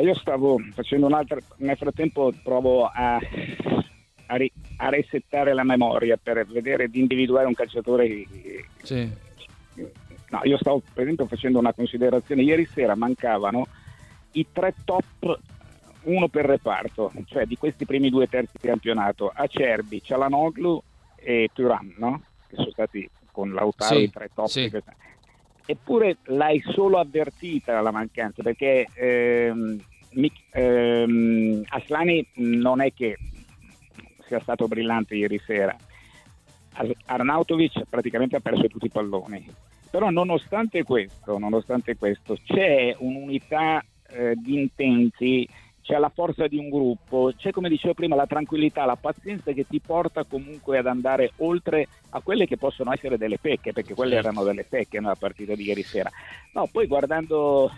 io 0.00 0.14
stavo 0.14 0.58
facendo 0.74 1.06
un'altra, 1.06 1.38
nel 1.58 1.76
frattempo 1.76 2.32
provo 2.42 2.84
a 2.84 3.18
a, 4.26 4.36
ri- 4.36 4.52
a, 4.76 4.88
resettare 4.88 5.52
la 5.54 5.64
memoria 5.64 6.16
per 6.16 6.46
vedere 6.46 6.88
di 6.88 7.00
individuare 7.00 7.46
un 7.46 7.54
calciatore. 7.54 8.24
Sì. 8.82 9.10
No, 10.28 10.40
io 10.42 10.56
stavo 10.58 10.82
per 10.92 11.04
esempio 11.04 11.26
facendo 11.26 11.58
una 11.58 11.72
considerazione, 11.72 12.42
ieri 12.42 12.66
sera 12.66 12.96
mancavano 12.96 13.66
i 14.32 14.46
tre 14.52 14.74
top 14.84 15.38
uno 16.02 16.28
per 16.28 16.44
reparto, 16.44 17.12
cioè 17.26 17.46
di 17.46 17.56
questi 17.56 17.84
primi 17.84 18.10
due 18.10 18.28
terzi 18.28 18.58
di 18.60 18.68
campionato, 18.68 19.30
Acerbi, 19.34 20.02
Cialanoglu 20.02 20.82
e 21.16 21.50
Turan, 21.52 21.94
no? 21.98 22.22
che 22.48 22.56
sono 22.56 22.70
stati 22.70 23.08
con 23.30 23.52
Lautaro 23.52 23.96
sì, 23.96 24.02
i 24.02 24.10
tre 24.10 24.30
top. 24.32 24.46
Sì. 24.46 24.70
Eppure 25.68 26.18
l'hai 26.24 26.62
solo 26.72 26.98
avvertita 26.98 27.80
la 27.80 27.90
mancanza, 27.90 28.42
perché 28.42 28.86
ehm, 28.94 29.80
ehm, 30.52 31.62
Aslani 31.68 32.26
non 32.34 32.80
è 32.80 32.92
che 32.92 33.18
sia 34.26 34.40
stato 34.40 34.66
brillante 34.66 35.14
ieri 35.14 35.40
sera. 35.44 35.76
Arnautovic 37.06 37.84
praticamente 37.88 38.36
ha 38.36 38.40
perso 38.40 38.66
tutti 38.66 38.86
i 38.86 38.90
palloni. 38.90 39.46
Però 39.90 40.10
nonostante 40.10 40.82
questo, 40.82 41.38
nonostante 41.38 41.96
questo 41.96 42.36
c'è 42.44 42.94
un'unità 42.98 43.82
eh, 44.08 44.34
di 44.36 44.60
intenti 44.60 45.48
c'è 45.86 45.98
la 45.98 46.10
forza 46.12 46.48
di 46.48 46.58
un 46.58 46.68
gruppo, 46.68 47.30
c'è 47.36 47.52
come 47.52 47.68
dicevo 47.68 47.94
prima 47.94 48.16
la 48.16 48.26
tranquillità, 48.26 48.84
la 48.84 48.96
pazienza 48.96 49.52
che 49.52 49.68
ti 49.68 49.78
porta 49.78 50.24
comunque 50.24 50.78
ad 50.78 50.88
andare 50.88 51.30
oltre 51.36 51.86
a 52.10 52.20
quelle 52.20 52.44
che 52.44 52.56
possono 52.56 52.92
essere 52.92 53.16
delle 53.16 53.38
pecche, 53.38 53.72
perché 53.72 53.94
quelle 53.94 54.14
certo. 54.14 54.28
erano 54.28 54.44
delle 54.44 54.64
pecche 54.64 54.98
nella 54.98 55.14
partita 55.14 55.54
di 55.54 55.62
ieri 55.62 55.84
sera. 55.84 56.10
No, 56.54 56.66
poi 56.66 56.88
guardando, 56.88 57.70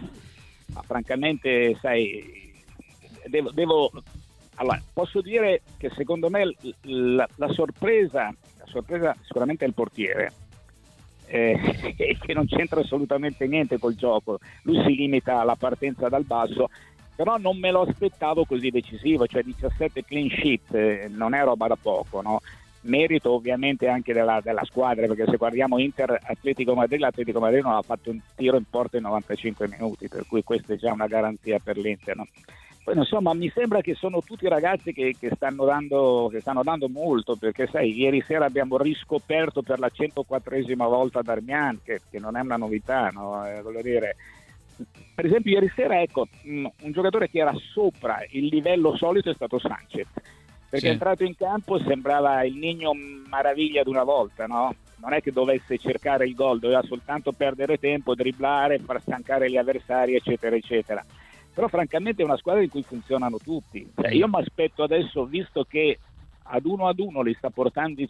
ma 0.73 0.81
francamente, 0.81 1.77
sai, 1.83 2.55
devo, 3.27 3.51
devo 3.51 3.91
allora, 4.59 4.81
posso 4.93 5.21
dire 5.21 5.63
che 5.77 5.91
secondo 5.97 6.29
me 6.31 6.55
la, 6.83 7.29
la, 7.37 7.49
sorpresa, 7.53 8.35
la 8.59 8.67
sorpresa 8.67 9.17
sicuramente 9.23 9.65
è 9.65 9.69
il 9.69 9.75
portiere, 9.75 10.33
eh, 11.27 11.95
che 12.21 12.35
non 12.35 12.47
c'entra 12.47 12.81
assolutamente 12.81 13.47
niente 13.47 13.79
col 13.79 13.95
gioco, 13.95 14.39
lui 14.63 14.83
si 14.85 14.95
limita 14.95 15.41
alla 15.41 15.57
partenza 15.57 16.09
dal 16.09 16.25
basso 16.25 16.69
però 17.15 17.37
non 17.37 17.59
me 17.59 17.73
lo 17.73 17.81
aspettavo 17.81 18.45
così 18.45 18.71
decisivo, 18.71 19.27
cioè 19.27 19.43
17 19.43 20.05
clean 20.05 20.29
sheet 20.31 20.73
eh, 20.73 21.09
non 21.11 21.35
è 21.35 21.43
roba 21.43 21.67
da 21.67 21.75
poco, 21.75 22.23
no? 22.23 22.41
merito 22.83 23.33
ovviamente 23.33 23.89
anche 23.89 24.13
della, 24.13 24.41
della, 24.41 24.65
squadra 24.65 25.07
perché 25.07 25.25
se 25.29 25.37
guardiamo 25.37 25.79
Inter 25.79 26.17
Atletico 26.23 26.75
Madrid 26.75 27.01
l'Atletico 27.01 27.41
Madrid 27.41 27.63
non 27.63 27.75
ha 27.75 27.83
fatto 27.83 28.11
un 28.11 28.21
tiro 28.37 28.57
in 28.57 28.65
porta 28.71 28.99
in 28.99 29.03
95 29.03 29.69
minuti 29.69 30.09
per 30.09 30.27
cui 30.29 30.45
questa 30.45 30.75
è 30.75 30.77
già 30.77 30.93
una 30.93 31.09
garanzia 31.09 31.59
per 31.59 31.77
l'Inter 31.77 32.17
no? 32.17 32.27
Poi 32.89 32.97
insomma 32.97 33.35
mi 33.35 33.51
sembra 33.55 33.83
che 33.83 33.95
sono 33.95 34.23
tutti 34.23 34.49
ragazzi 34.49 34.95
che, 34.95 35.15
che, 35.19 35.31
stanno 35.35 35.67
dando, 35.67 36.29
che, 36.31 36.41
stanno 36.41 36.63
dando, 36.63 36.89
molto 36.89 37.37
perché 37.37 37.67
sai 37.67 37.95
ieri 37.95 38.23
sera 38.27 38.47
abbiamo 38.47 38.79
riscoperto 38.79 39.61
per 39.61 39.79
la 39.79 39.91
104esima 39.93 40.89
volta 40.89 41.21
Darmian 41.21 41.81
che, 41.83 42.01
che 42.11 42.19
non 42.19 42.37
è 42.37 42.41
una 42.41 42.57
novità 42.57 43.11
no? 43.11 43.47
eh, 43.47 43.61
voglio 43.61 43.83
dire 43.83 44.17
per 45.15 45.27
esempio 45.27 45.53
ieri 45.53 45.71
sera 45.75 46.01
ecco, 46.01 46.29
mm, 46.47 46.67
un 46.83 46.93
giocatore 46.93 47.29
che 47.29 47.41
era 47.41 47.53
sopra 47.73 48.25
il 48.31 48.47
livello 48.47 48.97
solito 48.97 49.31
è 49.31 49.35
stato 49.35 49.59
Sanchez 49.59 50.09
perché 50.71 50.87
sì. 50.87 50.87
è 50.87 50.91
entrato 50.91 51.25
in 51.25 51.37
campo 51.37 51.79
sembrava 51.81 52.43
il 52.45 52.57
Nigno 52.57 52.93
Maraviglia 53.29 53.83
di 53.83 53.91
una 53.91 54.05
volta 54.05 54.47
no? 54.47 54.75
non 54.97 55.13
è 55.13 55.21
che 55.21 55.31
dovesse 55.31 55.77
cercare 55.77 56.27
il 56.27 56.35
gol 56.35 56.59
doveva 56.59 56.83
soltanto 56.83 57.33
perdere 57.33 57.77
tempo, 57.77 58.15
dribblare 58.15 58.79
far 58.79 59.03
stancare 59.03 59.51
gli 59.51 59.59
avversari 59.59 60.15
eccetera 60.15 60.57
eccetera 60.57 61.05
però 61.59 61.67
francamente 61.67 62.23
è 62.23 62.25
una 62.25 62.37
squadra 62.37 62.63
in 62.63 62.69
cui 62.69 62.85
funzionano 62.85 63.37
tutti 63.39 63.85
cioè, 63.97 64.13
io 64.13 64.29
mi 64.29 64.39
aspetto 64.39 64.85
adesso 64.85 65.25
visto 65.25 65.65
che 65.65 65.99
ad 66.45 66.65
uno 66.65 66.87
ad 66.87 67.01
uno 67.01 67.21
li 67.21 67.35
sta 67.35 67.51
portando, 67.51 68.01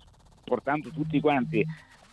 portando 0.44 0.90
tutti 0.90 1.18
quanti 1.18 1.64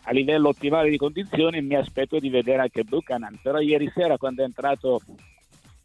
a 0.04 0.12
livello 0.12 0.48
ottimale 0.48 0.88
di 0.88 0.96
condizioni 0.96 1.60
mi 1.60 1.74
aspetto 1.74 2.18
di 2.18 2.30
vedere 2.30 2.62
anche 2.62 2.84
Buchanan 2.84 3.38
però 3.42 3.58
ieri 3.60 3.92
sera 3.94 4.16
quando 4.16 4.40
è 4.40 4.44
entrato 4.46 4.98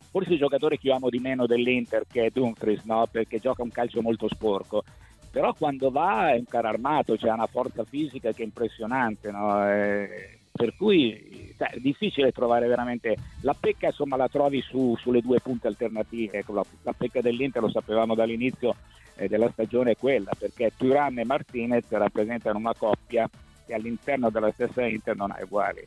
forse 0.09 0.31
il 0.31 0.39
giocatore 0.39 0.77
che 0.77 0.87
io 0.87 0.95
amo 0.95 1.09
di 1.09 1.19
meno 1.19 1.45
dell'Inter 1.45 2.03
che 2.09 2.27
è 2.27 2.29
Dumfries 2.29 2.85
no? 2.85 3.05
perché 3.11 3.39
gioca 3.39 3.61
un 3.61 3.71
calcio 3.71 4.01
molto 4.01 4.29
sporco 4.29 4.85
però 5.29 5.53
quando 5.53 5.91
va 5.91 6.31
è 6.31 6.37
un 6.37 6.45
caro 6.45 6.69
armato 6.69 7.17
c'è 7.17 7.29
una 7.29 7.47
forza 7.47 7.83
fisica 7.83 8.31
che 8.31 8.43
è 8.43 8.45
impressionante 8.45 9.29
no? 9.31 9.69
eh, 9.69 10.39
per 10.61 10.75
cui 10.75 11.53
cioè, 11.57 11.69
è 11.69 11.79
difficile 11.79 12.31
trovare 12.31 12.67
veramente 12.67 13.17
la 13.41 13.55
pecca 13.59 13.87
insomma 13.87 14.15
la 14.15 14.27
trovi 14.27 14.61
su, 14.61 14.95
sulle 14.99 15.21
due 15.21 15.39
punte 15.39 15.67
alternative 15.67 16.39
ecco, 16.39 16.53
la, 16.53 16.65
la, 16.83 16.93
pecca 16.93 17.21
dell'Inter 17.21 17.61
lo 17.61 17.69
sapevamo 17.69 18.13
dall'inizio 18.13 18.75
eh, 19.15 19.27
della 19.27 19.49
stagione 19.51 19.91
è 19.91 19.97
quella 19.97 20.31
perché 20.37 20.71
Turan 20.77 21.17
e 21.17 21.25
Martinez 21.25 21.85
rappresentano 21.89 22.59
una 22.59 22.75
coppia 22.75 23.29
che 23.65 23.73
all'interno 23.73 24.29
della 24.29 24.51
stessa 24.51 24.85
Inter 24.85 25.15
non 25.15 25.31
ha 25.31 25.39
uguali. 25.41 25.83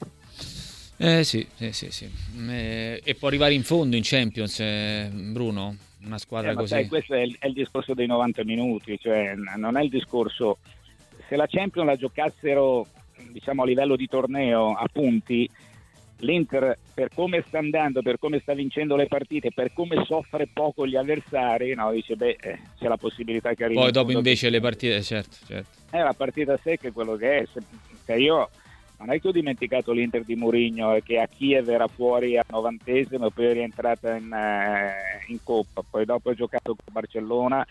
Eh 0.96 1.24
sì, 1.24 1.46
sì, 1.54 1.72
sì, 1.72 1.90
sì. 1.90 2.10
Eh, 2.48 3.00
e 3.04 3.14
può 3.16 3.28
arrivare 3.28 3.52
in 3.52 3.64
fondo 3.64 3.96
in 3.96 4.02
Champions, 4.04 4.60
eh, 4.60 5.10
Bruno? 5.12 5.76
Una 6.04 6.18
squadra 6.18 6.52
eh, 6.52 6.54
così. 6.54 6.68
Sai, 6.68 6.86
questo 6.86 7.14
è 7.14 7.20
il, 7.20 7.36
è 7.38 7.46
il, 7.46 7.52
discorso 7.52 7.94
dei 7.94 8.06
90 8.06 8.44
minuti, 8.44 8.98
cioè 8.98 9.34
non 9.34 9.76
è 9.76 9.82
il 9.82 9.90
discorso... 9.90 10.58
Se 11.28 11.36
la 11.36 11.46
Champions 11.46 11.88
la 11.88 11.96
giocassero 11.96 12.86
diciamo 13.30 13.62
a 13.62 13.66
livello 13.66 13.96
di 13.96 14.06
torneo 14.06 14.74
a 14.74 14.86
punti, 14.90 15.48
l'Inter 16.18 16.78
per 16.94 17.08
come 17.14 17.44
sta 17.46 17.58
andando, 17.58 18.02
per 18.02 18.18
come 18.18 18.40
sta 18.40 18.54
vincendo 18.54 18.96
le 18.96 19.06
partite, 19.06 19.52
per 19.52 19.72
come 19.72 20.04
soffre 20.04 20.48
poco 20.52 20.86
gli 20.86 20.96
avversari, 20.96 21.74
no, 21.74 21.92
dice 21.92 22.16
beh 22.16 22.36
eh, 22.40 22.58
c'è 22.78 22.88
la 22.88 22.96
possibilità 22.96 23.54
che 23.54 23.64
arrivi. 23.64 23.80
Poi 23.80 23.92
dopo 23.92 24.12
invece 24.12 24.50
le 24.50 24.60
partite, 24.60 25.02
certo, 25.02 25.36
certo. 25.46 25.68
Eh, 25.90 26.02
la 26.02 26.14
partita 26.14 26.58
secca 26.62 26.88
è 26.88 26.92
quello 26.92 27.16
che 27.16 27.38
è. 27.38 27.46
Se, 27.52 27.60
cioè 28.04 28.16
io 28.16 28.48
non 28.98 29.10
è 29.10 29.20
che 29.20 29.28
ho 29.28 29.32
dimenticato 29.32 29.92
l'Inter 29.92 30.24
di 30.24 30.36
Mourinho 30.36 30.98
che 31.04 31.18
a 31.18 31.26
Kiev 31.26 31.68
era 31.68 31.88
fuori 31.88 32.38
al 32.38 32.44
novantesimo 32.48 33.26
e 33.26 33.30
poi 33.30 33.46
è 33.46 33.52
rientrata 33.52 34.14
in, 34.14 34.32
eh, 34.32 35.24
in 35.28 35.42
Coppa, 35.42 35.82
poi 35.88 36.04
dopo 36.04 36.30
ha 36.30 36.34
giocato 36.34 36.74
con 36.74 36.92
Barcellona 36.92 37.66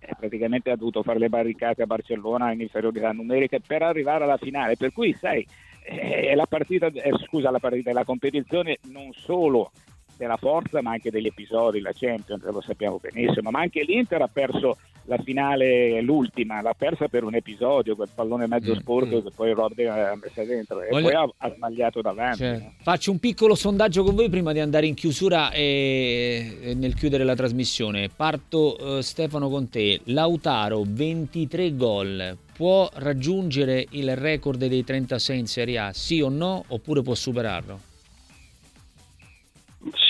e 0.00 0.14
praticamente 0.18 0.70
ha 0.70 0.76
dovuto 0.76 1.02
fare 1.02 1.18
le 1.18 1.28
barricate 1.28 1.82
a 1.82 1.86
Barcellona 1.86 2.52
in 2.52 2.60
inferiorità 2.60 3.12
numerica 3.12 3.58
per 3.64 3.82
arrivare 3.82 4.24
alla 4.24 4.36
finale, 4.36 4.76
per 4.76 4.92
cui 4.92 5.12
sai 5.14 5.46
è 5.88 6.34
la 6.34 6.46
partita, 6.46 6.88
eh, 6.88 7.12
scusa, 7.24 7.50
la 7.50 7.58
partita, 7.58 7.92
la 7.92 8.04
competizione 8.04 8.78
non 8.90 9.12
solo 9.12 9.72
della 10.18 10.36
forza 10.36 10.82
ma 10.82 10.90
anche 10.90 11.10
degli 11.10 11.26
episodi, 11.26 11.80
la 11.80 11.92
Champions, 11.94 12.44
lo 12.44 12.60
sappiamo 12.60 12.98
benissimo, 12.98 13.50
ma 13.50 13.60
anche 13.60 13.82
l'Inter 13.82 14.20
ha 14.20 14.28
perso 14.28 14.76
la 15.08 15.16
finale, 15.24 16.02
l'ultima, 16.02 16.60
l'ha 16.60 16.74
persa 16.74 17.08
per 17.08 17.24
un 17.24 17.34
episodio, 17.34 17.96
quel 17.96 18.10
pallone 18.14 18.46
mezzo 18.46 18.74
mm, 18.74 18.78
sporco 18.78 19.16
mm. 19.16 19.24
che 19.24 19.30
poi 19.34 19.52
Robben 19.52 19.88
ha 19.88 20.14
messo 20.14 20.44
dentro 20.44 20.82
e 20.82 20.88
Voglio... 20.90 21.02
poi 21.02 21.14
ha, 21.14 21.28
ha, 21.38 21.54
sbagliato 21.54 22.02
davanti. 22.02 22.38
Cioè? 22.38 22.70
Faccio 22.82 23.10
un 23.10 23.18
piccolo 23.18 23.54
sondaggio 23.54 24.04
con 24.04 24.14
voi 24.14 24.28
prima 24.28 24.52
di 24.52 24.60
andare 24.60 24.86
in 24.86 24.92
chiusura 24.92 25.50
e, 25.50 26.58
e 26.60 26.74
nel 26.74 26.94
chiudere 26.94 27.24
la 27.24 27.34
trasmissione. 27.34 28.10
Parto 28.14 28.76
uh, 28.78 29.00
Stefano 29.00 29.48
con 29.48 29.70
te, 29.70 30.00
Lautaro 30.04 30.84
23 30.86 31.74
gol, 31.74 32.36
può 32.54 32.90
raggiungere 32.96 33.86
il 33.92 34.14
record 34.14 34.62
dei 34.66 34.84
36 34.84 35.38
in 35.38 35.46
Serie 35.46 35.78
A, 35.78 35.92
sì 35.94 36.20
o 36.20 36.28
no, 36.28 36.64
oppure 36.68 37.00
può 37.00 37.14
superarlo? 37.14 37.80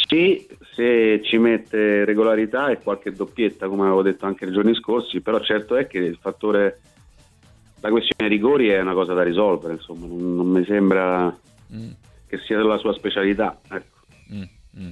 Sì, 0.08 0.44
se 0.78 1.20
ci 1.24 1.38
mette 1.38 2.04
regolarità 2.04 2.70
e 2.70 2.78
qualche 2.78 3.10
doppietta, 3.10 3.66
come 3.66 3.82
avevo 3.82 4.02
detto 4.02 4.26
anche 4.26 4.44
nei 4.44 4.54
giorni 4.54 4.76
scorsi, 4.76 5.20
però 5.20 5.40
certo 5.40 5.74
è 5.74 5.88
che 5.88 5.98
il 5.98 6.18
fattore, 6.20 6.80
la 7.80 7.90
questione 7.90 8.30
rigori 8.30 8.68
è 8.68 8.80
una 8.80 8.92
cosa 8.92 9.12
da 9.12 9.24
risolvere, 9.24 9.74
insomma, 9.74 10.06
non, 10.06 10.36
non 10.36 10.46
mi 10.46 10.64
sembra 10.64 11.36
mm. 11.74 11.90
che 12.28 12.38
sia 12.46 12.62
la 12.62 12.78
sua 12.78 12.92
specialità. 12.92 13.58
Ecco. 13.68 13.96
Mm, 14.32 14.42
mm. 14.80 14.88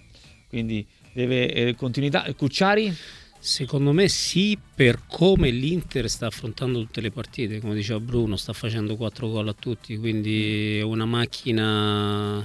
Quindi 0.49 0.85
deve 1.13 1.53
eh, 1.53 1.75
continuità. 1.77 2.25
Cucciari? 2.37 2.93
Secondo 3.39 3.93
me 3.93 4.09
sì, 4.09 4.59
per 4.75 5.03
come 5.07 5.51
l'Inter 5.51 6.11
sta 6.11 6.27
affrontando 6.27 6.81
tutte 6.81 7.01
le 7.01 7.13
partite, 7.13 7.61
come 7.61 7.75
diceva 7.75 8.01
Bruno, 8.01 8.35
sta 8.35 8.53
facendo 8.53 8.97
4 8.97 9.29
gol 9.29 9.47
a 9.47 9.53
tutti, 9.53 9.97
quindi 9.99 10.79
è 10.79 10.83
una 10.83 11.05
macchina 11.05 12.45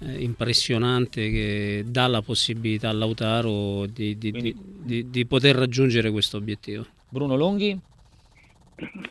impressionante 0.00 1.30
che 1.30 1.84
dà 1.86 2.06
la 2.06 2.22
possibilità 2.22 2.88
a 2.88 2.92
Lautaro 2.92 3.86
di, 3.86 4.18
di, 4.18 4.30
quindi... 4.30 4.56
di, 4.56 5.10
di 5.10 5.26
poter 5.26 5.56
raggiungere 5.56 6.10
questo 6.10 6.36
obiettivo. 6.36 6.86
Bruno 7.08 7.36
Longhi? 7.36 7.78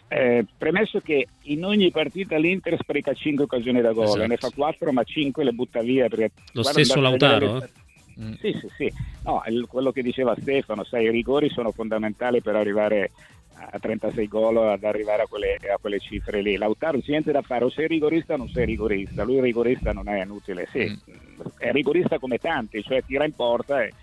Eh, 0.10 0.46
premesso 0.58 1.00
che 1.00 1.28
in 1.44 1.64
ogni 1.64 1.90
partita 1.90 2.38
l'Inter 2.38 2.78
spreca 2.80 3.14
5 3.14 3.46
occasioni 3.46 3.82
da 3.82 3.94
gol, 3.94 4.08
esatto. 4.08 4.28
ne 4.28 4.38
fa 4.38 4.50
4 4.54 4.92
ma 4.92 5.04
5 5.04 5.44
le 5.44 5.52
butta 5.52 5.82
via. 5.82 6.08
Lo 6.52 6.64
stesso 6.64 7.00
Lautaro? 7.00 7.60
Le... 7.60 7.70
Mm. 8.20 8.34
Sì, 8.34 8.56
sì, 8.60 8.68
sì. 8.78 8.94
No, 9.24 9.42
quello 9.68 9.92
che 9.92 10.04
diceva 10.04 10.36
Stefano, 10.40 10.84
sai, 10.84 11.06
i 11.06 11.10
rigori 11.10 11.50
sono 11.50 11.72
fondamentali 11.72 12.42
per 12.42 12.56
arrivare 12.56 13.12
a 13.70 13.80
36 13.80 14.28
gol 14.28 14.58
ad 14.58 14.84
arrivare 14.84 15.24
a 15.24 15.28
quelle, 15.28 15.58
a 15.74 15.78
quelle, 15.80 16.00
cifre 16.00 16.42
lì. 16.42 16.58
Lautaro 16.58 17.00
c'è 17.00 17.12
niente 17.12 17.32
da 17.32 17.42
fare, 17.42 17.66
o 17.66 17.70
sei 17.70 17.88
rigorista 17.88 18.34
o 18.34 18.38
non 18.38 18.50
sei 18.50 18.66
rigorista. 18.66 19.24
Lui 19.24 19.42
rigorista 19.42 19.92
non 19.92 20.08
è 20.08 20.22
inutile, 20.22 20.68
sì, 20.72 20.90
mm. 20.90 21.46
è 21.58 21.72
rigorista 21.72 22.20
come 22.20 22.38
tanti, 22.38 22.84
cioè 22.84 23.04
tira 23.04 23.26
in 23.26 23.34
porta 23.34 23.84
e, 23.84 23.94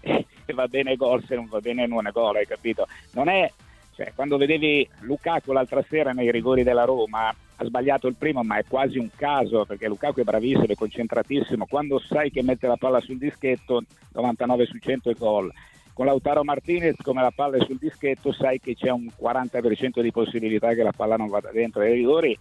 e 0.00 0.52
va 0.52 0.68
bene 0.68 0.96
gol 0.96 1.24
se 1.24 1.34
non 1.34 1.46
va 1.46 1.60
bene 1.60 1.86
non 1.86 2.06
è 2.06 2.12
gol, 2.12 2.36
hai 2.36 2.46
capito? 2.46 2.86
Non 3.12 3.28
è 3.28 3.50
Cioè, 3.94 4.12
quando 4.14 4.36
vedevi 4.36 4.86
Lukaku 5.00 5.52
l'altra 5.52 5.82
sera 5.88 6.12
nei 6.12 6.30
rigori 6.30 6.62
della 6.62 6.84
Roma, 6.84 7.28
ha 7.28 7.64
sbagliato 7.64 8.06
il 8.06 8.14
primo, 8.14 8.42
ma 8.42 8.58
è 8.58 8.64
quasi 8.68 8.98
un 8.98 9.08
caso 9.16 9.64
perché 9.64 9.88
Lukaku 9.88 10.20
è 10.20 10.24
bravissimo, 10.24 10.66
è 10.66 10.74
concentratissimo. 10.74 11.66
Quando 11.66 11.98
sai 11.98 12.30
che 12.30 12.42
mette 12.42 12.66
la 12.66 12.76
palla 12.76 13.00
sul 13.00 13.16
dischetto, 13.16 13.82
99 14.12 14.66
su 14.66 14.76
100 14.76 15.10
è 15.10 15.14
gol. 15.14 15.50
Con 15.96 16.04
Lautaro 16.04 16.44
Martinez, 16.44 16.96
come 17.02 17.22
la 17.22 17.30
palla 17.34 17.56
è 17.56 17.64
sul 17.64 17.78
dischetto, 17.78 18.30
sai 18.30 18.60
che 18.60 18.74
c'è 18.74 18.90
un 18.90 19.06
40% 19.18 20.02
di 20.02 20.12
possibilità 20.12 20.74
che 20.74 20.82
la 20.82 20.92
palla 20.92 21.16
non 21.16 21.28
vada 21.28 21.50
dentro. 21.50 21.80
ai 21.80 21.94
rigori, 21.94 22.38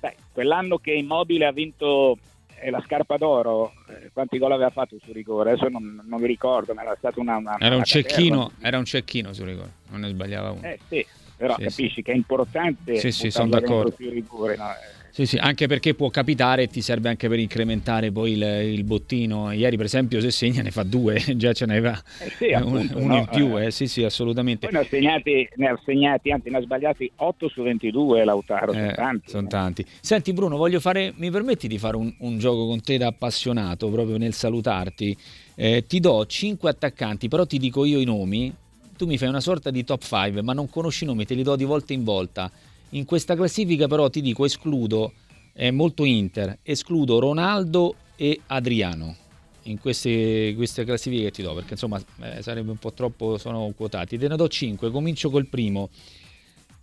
dai, 0.00 0.12
quell'anno 0.32 0.78
che 0.78 0.94
Immobile 0.94 1.46
ha 1.46 1.52
vinto 1.52 2.18
eh, 2.56 2.68
la 2.68 2.82
scarpa 2.84 3.16
d'oro, 3.16 3.72
eh, 3.90 4.10
quanti 4.12 4.38
gol 4.38 4.50
aveva 4.50 4.70
fatto 4.70 4.96
su 5.04 5.12
rigore? 5.12 5.52
Adesso 5.52 5.68
non, 5.68 6.02
non 6.04 6.20
mi 6.20 6.26
ricordo, 6.26 6.74
ma 6.74 6.82
era 6.82 6.96
stato 6.98 7.20
una, 7.20 7.36
una 7.36 7.56
era, 7.60 7.76
un 7.76 7.84
cecchino, 7.84 8.50
era 8.60 8.78
un 8.78 8.84
cecchino 8.84 9.32
su 9.32 9.44
rigore, 9.44 9.70
non 9.90 10.00
ne 10.00 10.08
sbagliava 10.08 10.50
uno. 10.50 10.62
Eh, 10.66 10.80
sì, 10.88 11.06
però 11.36 11.54
sì, 11.54 11.62
capisci 11.62 11.94
sì. 11.94 12.02
che 12.02 12.10
è 12.10 12.16
importante 12.16 12.96
sì, 12.96 13.12
sì, 13.12 13.30
sono 13.30 13.50
d'accordo. 13.50 13.92
sui 13.92 14.08
rigori. 14.08 14.56
No? 14.56 14.66
Eh, 15.10 15.12
sì, 15.12 15.26
sì, 15.26 15.36
anche 15.36 15.66
perché 15.66 15.94
può 15.94 16.08
capitare 16.08 16.62
e 16.62 16.66
ti 16.68 16.80
serve 16.80 17.08
anche 17.08 17.28
per 17.28 17.38
incrementare 17.38 18.12
poi 18.12 18.32
il, 18.32 18.42
il, 18.42 18.84
bottino. 18.84 19.50
Ieri, 19.50 19.76
per 19.76 19.86
esempio, 19.86 20.20
se 20.20 20.30
segna 20.30 20.62
ne 20.62 20.70
fa 20.70 20.82
due, 20.84 21.20
già 21.36 21.52
ce 21.52 21.66
ne 21.66 21.80
va 21.80 22.00
eh 22.18 22.30
sì, 22.36 22.52
appunto, 22.52 22.98
uno 22.98 23.14
no? 23.14 23.18
in 23.18 23.28
più. 23.30 23.58
Eh. 23.58 23.70
sì, 23.70 23.86
sì, 23.86 24.04
assolutamente. 24.04 24.68
Poi 24.68 24.74
ne 24.74 24.86
ha 24.86 24.88
segnati, 24.88 25.48
ne 25.56 25.68
ha 25.68 25.80
segnati, 25.84 26.30
anzi, 26.30 26.50
ne 26.50 26.58
ha 26.58 26.62
sbagliati 26.62 27.10
8 27.16 27.48
su 27.48 27.62
22 27.62 28.24
Lautaro. 28.24 28.72
Sono 28.72 28.90
eh, 28.90 28.94
tanti. 28.94 29.30
Sono 29.30 29.46
tanti. 29.48 29.84
Senti, 30.00 30.32
Bruno, 30.32 30.56
voglio 30.56 30.80
fare, 30.80 31.12
mi 31.16 31.30
permetti 31.30 31.68
di 31.68 31.78
fare 31.78 31.96
un, 31.96 32.12
un 32.18 32.38
gioco 32.38 32.66
con 32.66 32.80
te 32.80 32.96
da 32.96 33.08
appassionato 33.08 33.88
proprio 33.90 34.16
nel 34.16 34.32
salutarti? 34.32 35.16
Eh, 35.56 35.84
ti 35.86 36.00
do 36.00 36.24
5 36.24 36.70
attaccanti, 36.70 37.28
però 37.28 37.44
ti 37.46 37.58
dico 37.58 37.84
io 37.84 37.98
i 37.98 38.04
nomi. 38.04 38.54
Tu 38.96 39.06
mi 39.06 39.16
fai 39.16 39.28
una 39.28 39.40
sorta 39.40 39.70
di 39.70 39.82
top 39.82 40.02
5, 40.02 40.42
ma 40.42 40.52
non 40.52 40.68
conosci 40.68 41.04
i 41.04 41.06
nomi, 41.06 41.24
te 41.24 41.34
li 41.34 41.42
do 41.42 41.56
di 41.56 41.64
volta 41.64 41.94
in 41.94 42.04
volta 42.04 42.50
in 42.90 43.04
questa 43.04 43.34
classifica 43.34 43.86
però 43.86 44.08
ti 44.08 44.20
dico 44.20 44.44
escludo, 44.44 45.12
è 45.52 45.70
molto 45.70 46.04
Inter, 46.04 46.58
escludo 46.62 47.18
Ronaldo 47.18 47.94
e 48.16 48.40
Adriano 48.46 49.16
in 49.64 49.78
queste, 49.78 50.54
queste 50.56 50.84
classifiche 50.84 51.24
che 51.24 51.30
ti 51.30 51.42
do 51.42 51.54
perché 51.54 51.72
insomma 51.72 52.00
eh, 52.22 52.42
sarebbe 52.42 52.70
un 52.70 52.78
po' 52.78 52.92
troppo, 52.92 53.38
sono 53.38 53.72
quotati. 53.76 54.18
Te 54.18 54.28
ne 54.28 54.36
do 54.36 54.48
5, 54.48 54.90
comincio 54.90 55.30
col 55.30 55.46
primo. 55.46 55.90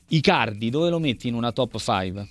Icardi, 0.10 0.70
dove 0.70 0.90
lo 0.90 1.00
metti 1.00 1.28
in 1.28 1.34
una 1.34 1.52
top 1.52 1.78
5? 1.78 2.28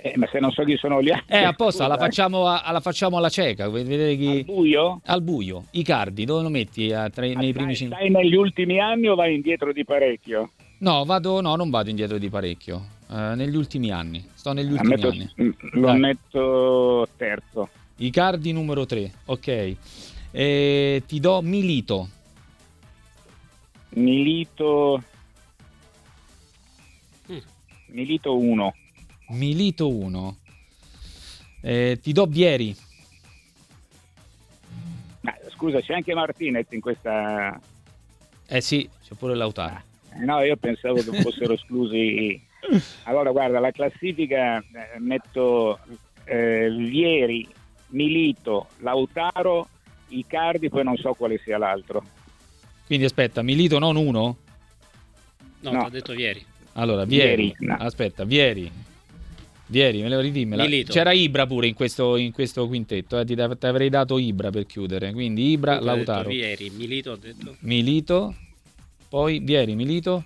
Eh, 0.00 0.16
ma 0.16 0.28
se 0.30 0.38
non 0.38 0.52
so 0.52 0.62
chi 0.62 0.76
sono 0.76 1.02
gli 1.02 1.10
altri. 1.10 1.34
Eh, 1.34 1.42
apposta, 1.42 1.88
la 1.88 1.98
facciamo, 1.98 2.46
a, 2.46 2.70
la 2.70 2.80
facciamo 2.80 3.16
alla 3.16 3.28
cieca. 3.28 3.68
Vedete 3.68 4.16
chi... 4.16 4.38
Al 4.38 4.44
buio? 4.44 5.00
Al 5.04 5.22
buio. 5.22 5.64
Icardi, 5.72 6.24
dove 6.24 6.42
lo 6.42 6.48
metti 6.48 6.92
a, 6.92 7.10
tra, 7.10 7.26
nei 7.26 7.52
primi 7.52 7.74
5? 7.74 7.96
Stai 7.96 8.10
negli 8.10 8.36
ultimi 8.36 8.78
anni 8.80 9.08
o 9.08 9.16
vai 9.16 9.34
indietro 9.34 9.72
di 9.72 9.84
parecchio? 9.84 10.52
No, 10.78 11.04
vado, 11.04 11.40
no, 11.40 11.56
non 11.56 11.70
vado 11.70 11.90
indietro 11.90 12.18
di 12.18 12.28
parecchio. 12.28 12.96
Uh, 13.08 13.34
negli 13.34 13.56
ultimi 13.56 13.90
anni. 13.90 14.24
Sto 14.34 14.52
negli 14.52 14.70
ultimi 14.70 14.88
metto, 14.90 15.08
anni. 15.08 15.32
Lo 15.72 15.86
Dai. 15.86 15.98
metto 15.98 17.08
terzo. 17.16 17.68
Icardi 17.96 18.52
numero 18.52 18.86
3, 18.86 19.12
ok. 19.24 19.76
E 20.30 21.02
ti 21.06 21.18
do 21.18 21.40
Milito. 21.42 22.08
Milito. 23.90 25.02
Mm. 27.32 27.38
Milito 27.86 28.36
1. 28.38 28.74
Milito 29.30 29.88
1. 29.88 30.36
Eh, 31.60 31.98
ti 32.00 32.12
do 32.12 32.26
Bieri. 32.28 32.76
Ma, 35.22 35.34
scusa, 35.50 35.80
c'è 35.80 35.94
anche 35.94 36.14
Martinez 36.14 36.66
in 36.70 36.80
questa. 36.80 37.58
Eh 38.46 38.60
sì, 38.60 38.88
c'è 39.02 39.14
pure 39.14 39.34
Lautaro. 39.34 39.74
Ah. 39.74 39.87
No, 40.18 40.42
io 40.42 40.56
pensavo 40.56 40.96
che 40.96 41.22
fossero 41.22 41.54
esclusi. 41.54 42.40
Allora, 43.04 43.30
guarda, 43.30 43.60
la 43.60 43.70
classifica 43.70 44.58
eh, 44.58 44.98
metto 44.98 45.78
eh, 46.24 46.68
Vieri, 46.70 47.46
Milito, 47.88 48.68
Lautaro, 48.78 49.68
Icardi, 50.08 50.68
poi 50.68 50.84
non 50.84 50.96
so 50.96 51.14
quale 51.14 51.38
sia 51.38 51.58
l'altro. 51.58 52.04
Quindi 52.86 53.04
aspetta, 53.04 53.42
Milito 53.42 53.78
non 53.78 53.96
uno? 53.96 54.36
No, 55.60 55.70
no. 55.70 55.84
ho 55.84 55.88
detto 55.88 56.14
Vieri. 56.14 56.44
Allora, 56.72 57.04
Vieri, 57.04 57.42
Vieri 57.42 57.54
no. 57.60 57.76
aspetta, 57.78 58.24
Vieri. 58.24 58.70
Vieri, 59.66 60.00
me 60.00 60.08
lo 60.08 60.20
ridimmela. 60.20 60.62
Milito. 60.62 60.92
C'era 60.92 61.12
Ibra 61.12 61.46
pure 61.46 61.66
in 61.66 61.74
questo, 61.74 62.16
in 62.16 62.32
questo 62.32 62.66
quintetto, 62.66 63.18
eh? 63.18 63.24
ti, 63.26 63.34
ti, 63.34 63.66
avrei 63.66 63.90
dato 63.90 64.18
Ibra 64.18 64.50
per 64.50 64.64
chiudere. 64.64 65.12
Quindi 65.12 65.50
Ibra, 65.50 65.80
Lautaro. 65.80 66.30
Vieri, 66.30 66.70
Milito 66.70 67.12
ho 67.12 67.16
detto. 67.16 67.56
Milito, 67.60 68.34
poi 69.08 69.40
Vieri, 69.40 69.74
Milito? 69.74 70.24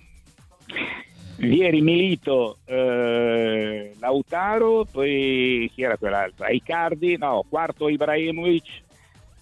Vieri, 1.37 1.81
Milito, 1.81 2.57
eh, 2.65 3.93
Lautaro, 3.99 4.85
poi 4.89 5.69
chi 5.73 5.81
era 5.81 5.97
quell'altro? 5.97 6.47
Icardi, 6.47 7.17
no, 7.17 7.43
quarto 7.49 7.89
Ibrahimovic, 7.89 8.81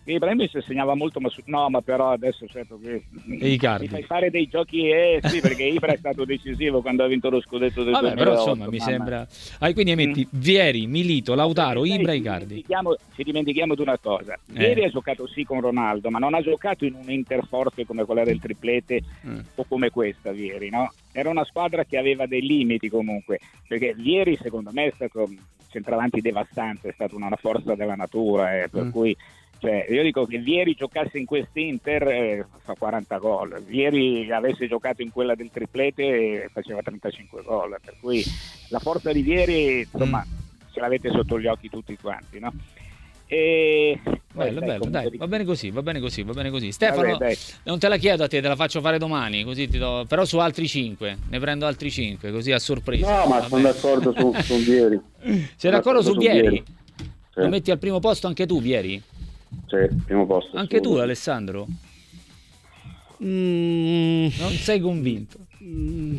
Ibrahimovic 0.03 0.63
segnava 0.63 0.95
molto, 0.95 1.19
ma 1.19 1.29
su... 1.29 1.41
no, 1.45 1.69
ma 1.69 1.81
però 1.81 2.11
adesso 2.11 2.47
certo 2.47 2.79
che 2.81 3.03
mi 3.25 3.57
fai 3.57 4.03
fare 4.03 4.31
dei 4.31 4.47
giochi, 4.47 4.89
eh 4.89 5.19
sì, 5.23 5.39
perché 5.41 5.63
Ibra 5.63 5.93
è 5.93 5.97
stato 5.97 6.25
decisivo 6.25 6.81
quando 6.81 7.03
ha 7.03 7.07
vinto 7.07 7.29
lo 7.29 7.39
scudetto 7.39 7.83
del 7.83 7.93
Vabbè, 7.93 8.13
2008, 8.13 8.23
però 8.23 8.39
insomma 8.39 8.69
mi 8.69 8.79
sembra... 8.79 9.27
Ah, 9.59 9.73
quindi 9.73 9.95
metti 9.95 10.25
mm. 10.25 10.39
Vieri, 10.39 10.87
Milito, 10.87 11.35
Lautaro, 11.35 11.85
Ibra, 11.85 12.13
Icardi. 12.13 12.39
Ci 12.41 12.47
dimentichiamo, 12.47 12.95
ci 13.15 13.23
dimentichiamo 13.23 13.75
di 13.75 13.81
una 13.81 13.97
cosa, 13.99 14.37
Vieri 14.47 14.81
eh. 14.81 14.85
ha 14.85 14.89
giocato 14.89 15.27
sì 15.27 15.43
con 15.43 15.61
Ronaldo, 15.61 16.09
ma 16.09 16.17
non 16.17 16.33
ha 16.33 16.41
giocato 16.41 16.83
in 16.85 16.95
un 16.95 17.09
Inter 17.11 17.45
forte 17.47 17.85
come 17.85 18.03
quella 18.03 18.23
del 18.23 18.39
triplete 18.39 19.03
mm. 19.27 19.39
o 19.55 19.65
come 19.67 19.91
questa 19.91 20.31
Vieri, 20.31 20.69
no? 20.69 20.91
Era 21.11 21.29
una 21.29 21.45
squadra 21.45 21.83
che 21.83 21.97
aveva 21.97 22.25
dei 22.25 22.41
limiti 22.41 22.89
comunque, 22.89 23.39
perché 23.67 23.93
Vieri 23.95 24.35
secondo 24.41 24.71
me 24.73 24.87
è 24.87 24.91
stato 24.95 25.29
centravanti 25.69 26.21
devastante, 26.21 26.89
è 26.89 26.93
stata 26.93 27.15
una 27.15 27.35
forza 27.37 27.75
della 27.75 27.95
natura, 27.95 28.61
eh, 28.61 28.69
per 28.69 28.85
mm. 28.85 28.89
cui 28.89 29.15
cioè, 29.61 29.85
io 29.91 30.01
dico 30.01 30.25
che 30.25 30.39
Vieri 30.39 30.73
giocasse 30.73 31.19
in 31.19 31.25
quest'Inter 31.25 32.07
eh, 32.07 32.45
fa 32.63 32.73
40 32.73 33.17
gol, 33.19 33.61
Vieri 33.63 34.31
avesse 34.31 34.67
giocato 34.67 35.03
in 35.03 35.11
quella 35.11 35.35
del 35.35 35.51
triplete 35.51 36.01
eh, 36.45 36.49
faceva 36.51 36.81
35 36.81 37.43
gol, 37.43 37.77
per 37.79 37.93
cui 38.01 38.23
la 38.69 38.79
forza 38.79 39.11
di 39.11 39.21
Vieri 39.21 39.81
insomma 39.81 40.25
mm. 40.27 40.71
ce 40.71 40.79
l'avete 40.79 41.11
sotto 41.11 41.39
gli 41.39 41.45
occhi 41.45 41.69
tutti 41.69 41.95
quanti. 41.95 42.39
No? 42.39 42.51
E... 43.27 43.99
Bello, 44.33 44.59
dai, 44.59 44.67
bello, 44.67 44.85
dai, 44.85 45.15
va 45.15 45.27
bene 45.27 45.45
così, 45.45 45.69
va 45.69 45.83
bene 45.83 45.99
così, 45.99 46.23
va 46.23 46.33
bene 46.33 46.49
così. 46.49 46.71
Stefano, 46.71 47.11
Vabbè, 47.11 47.37
non 47.65 47.77
te 47.77 47.87
la 47.87 47.97
chiedo 47.97 48.23
a 48.23 48.27
te, 48.27 48.41
te 48.41 48.47
la 48.47 48.55
faccio 48.55 48.81
fare 48.81 48.97
domani, 48.97 49.43
così 49.43 49.67
ti 49.67 49.77
do... 49.77 50.05
però 50.07 50.25
su 50.25 50.39
altri 50.39 50.67
5, 50.67 51.17
ne 51.29 51.39
prendo 51.39 51.67
altri 51.67 51.91
5, 51.91 52.31
così 52.31 52.51
a 52.51 52.57
sorpresa. 52.57 53.25
No, 53.25 53.27
ma 53.27 53.41
sono 53.47 53.61
d'accordo 53.61 54.11
su, 54.11 54.33
su 54.41 54.55
Vieri. 54.63 54.99
Sei 55.55 55.69
d'accordo 55.69 56.01
su 56.01 56.15
Vieri? 56.15 56.63
Sì. 56.95 57.41
Lo 57.41 57.47
metti 57.47 57.69
al 57.69 57.77
primo 57.77 57.99
posto 57.99 58.25
anche 58.25 58.47
tu, 58.47 58.59
Vieri? 58.59 59.01
Sì, 59.67 59.95
primo 60.05 60.25
posto. 60.25 60.57
Anche 60.57 60.79
tu, 60.79 60.93
Alessandro? 60.93 61.67
Mm, 63.23 64.27
non 64.39 64.51
sei 64.53 64.79
convinto? 64.79 65.37
Mm, 65.63 66.17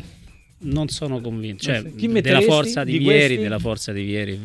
non 0.59 0.87
sono 0.87 1.19
convinto. 1.19 1.63
Cioè, 1.63 1.81
della 1.81 2.41
forza 2.41 2.83
di, 2.83 2.93
di 2.93 2.97
Vieri, 2.99 3.17
questi? 3.17 3.41
della 3.41 3.59
forza 3.59 3.91
di 3.91 4.03
Vieri 4.03 4.39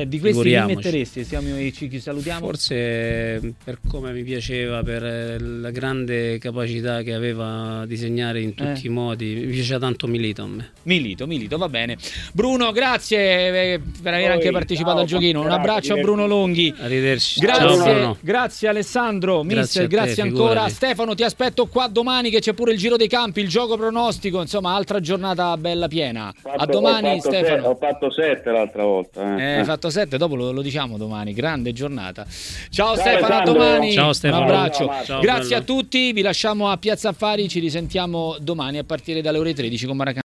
eh, 0.00 0.08
di 0.08 0.18
questi 0.20 0.42
chi 0.42 0.60
metteresti? 0.60 1.24
Siamo, 1.24 1.48
ci 1.72 2.00
salutiamo. 2.00 2.40
Forse 2.40 3.54
per 3.64 3.78
come 3.88 4.12
mi 4.12 4.22
piaceva, 4.22 4.82
per 4.82 5.04
eh, 5.04 5.38
la 5.38 5.70
grande 5.70 6.38
capacità 6.38 7.02
che 7.02 7.14
aveva 7.14 7.84
di 7.86 7.96
segnare 7.96 8.40
in 8.40 8.54
tutti 8.54 8.84
eh. 8.84 8.86
i 8.86 8.88
modi, 8.88 9.34
mi 9.46 9.52
piaceva 9.52 9.78
tanto 9.78 10.06
Milito 10.06 10.42
a 10.42 10.46
me. 10.46 10.70
Milito, 10.82 11.26
Milito, 11.26 11.56
va 11.56 11.68
bene. 11.68 11.96
Bruno, 12.32 12.72
grazie 12.72 13.74
eh, 13.74 13.80
per 14.02 14.14
aver 14.14 14.26
Poi, 14.26 14.34
anche 14.34 14.50
partecipato 14.50 14.96
ciao, 14.96 15.02
al 15.02 15.08
giochino. 15.08 15.40
Un 15.40 15.50
abbraccio 15.50 15.94
a 15.94 16.00
Bruno 16.00 16.26
Longhi. 16.26 16.74
Arrivederci. 16.78 17.40
Grazie, 17.40 17.76
ciao, 17.76 18.16
grazie 18.20 18.68
Alessandro, 18.68 19.42
grazie, 19.42 19.86
grazie 19.86 20.14
te, 20.14 20.20
ancora. 20.22 20.48
Figurati. 20.48 20.72
Stefano, 20.72 21.14
ti 21.14 21.22
aspetto 21.22 21.66
qua 21.66 21.86
domani 21.88 22.30
che 22.30 22.40
c'è 22.40 22.52
pure 22.52 22.72
il 22.72 22.78
giro 22.78 22.96
dei 22.96 23.08
campi, 23.08 23.40
il 23.40 23.48
gioco 23.48 23.76
pronostico, 23.76 24.40
insomma, 24.40 24.74
altra 24.74 25.00
giornata 25.00 25.56
bella 25.56 25.88
piena. 25.88 26.32
Fatto, 26.36 26.62
a 26.62 26.66
domani, 26.66 27.20
Stefano. 27.20 27.62
Se, 27.62 27.68
ho 27.68 27.74
fatto 27.76 28.10
7 28.10 28.50
l'altra 28.50 28.84
volta. 28.84 29.36
Eh. 29.36 29.60
Eh, 29.60 29.64
fatto 29.64 29.85
7, 29.90 30.16
dopo 30.16 30.34
lo, 30.34 30.52
lo, 30.52 30.62
diciamo 30.62 30.96
domani. 30.96 31.32
Grande 31.32 31.72
giornata. 31.72 32.26
Ciao, 32.70 32.94
ciao 32.94 32.96
Stefano, 32.96 33.34
a 33.34 33.42
domani. 33.42 33.92
Ciao 33.92 34.12
Stefano. 34.12 34.44
Un 34.44 34.50
abbraccio. 34.50 34.90
Ciao, 35.04 35.20
Grazie 35.20 35.48
bello. 35.48 35.60
a 35.60 35.64
tutti, 35.64 36.12
vi 36.12 36.22
lasciamo 36.22 36.70
a 36.70 36.76
Piazza 36.76 37.10
Affari, 37.10 37.48
ci 37.48 37.60
risentiamo 37.60 38.36
domani 38.40 38.78
a 38.78 38.84
partire 38.84 39.20
dalle 39.20 39.38
ore 39.38 39.54
13 39.54 39.86
con 39.86 39.96
Maracanã. 39.96 40.14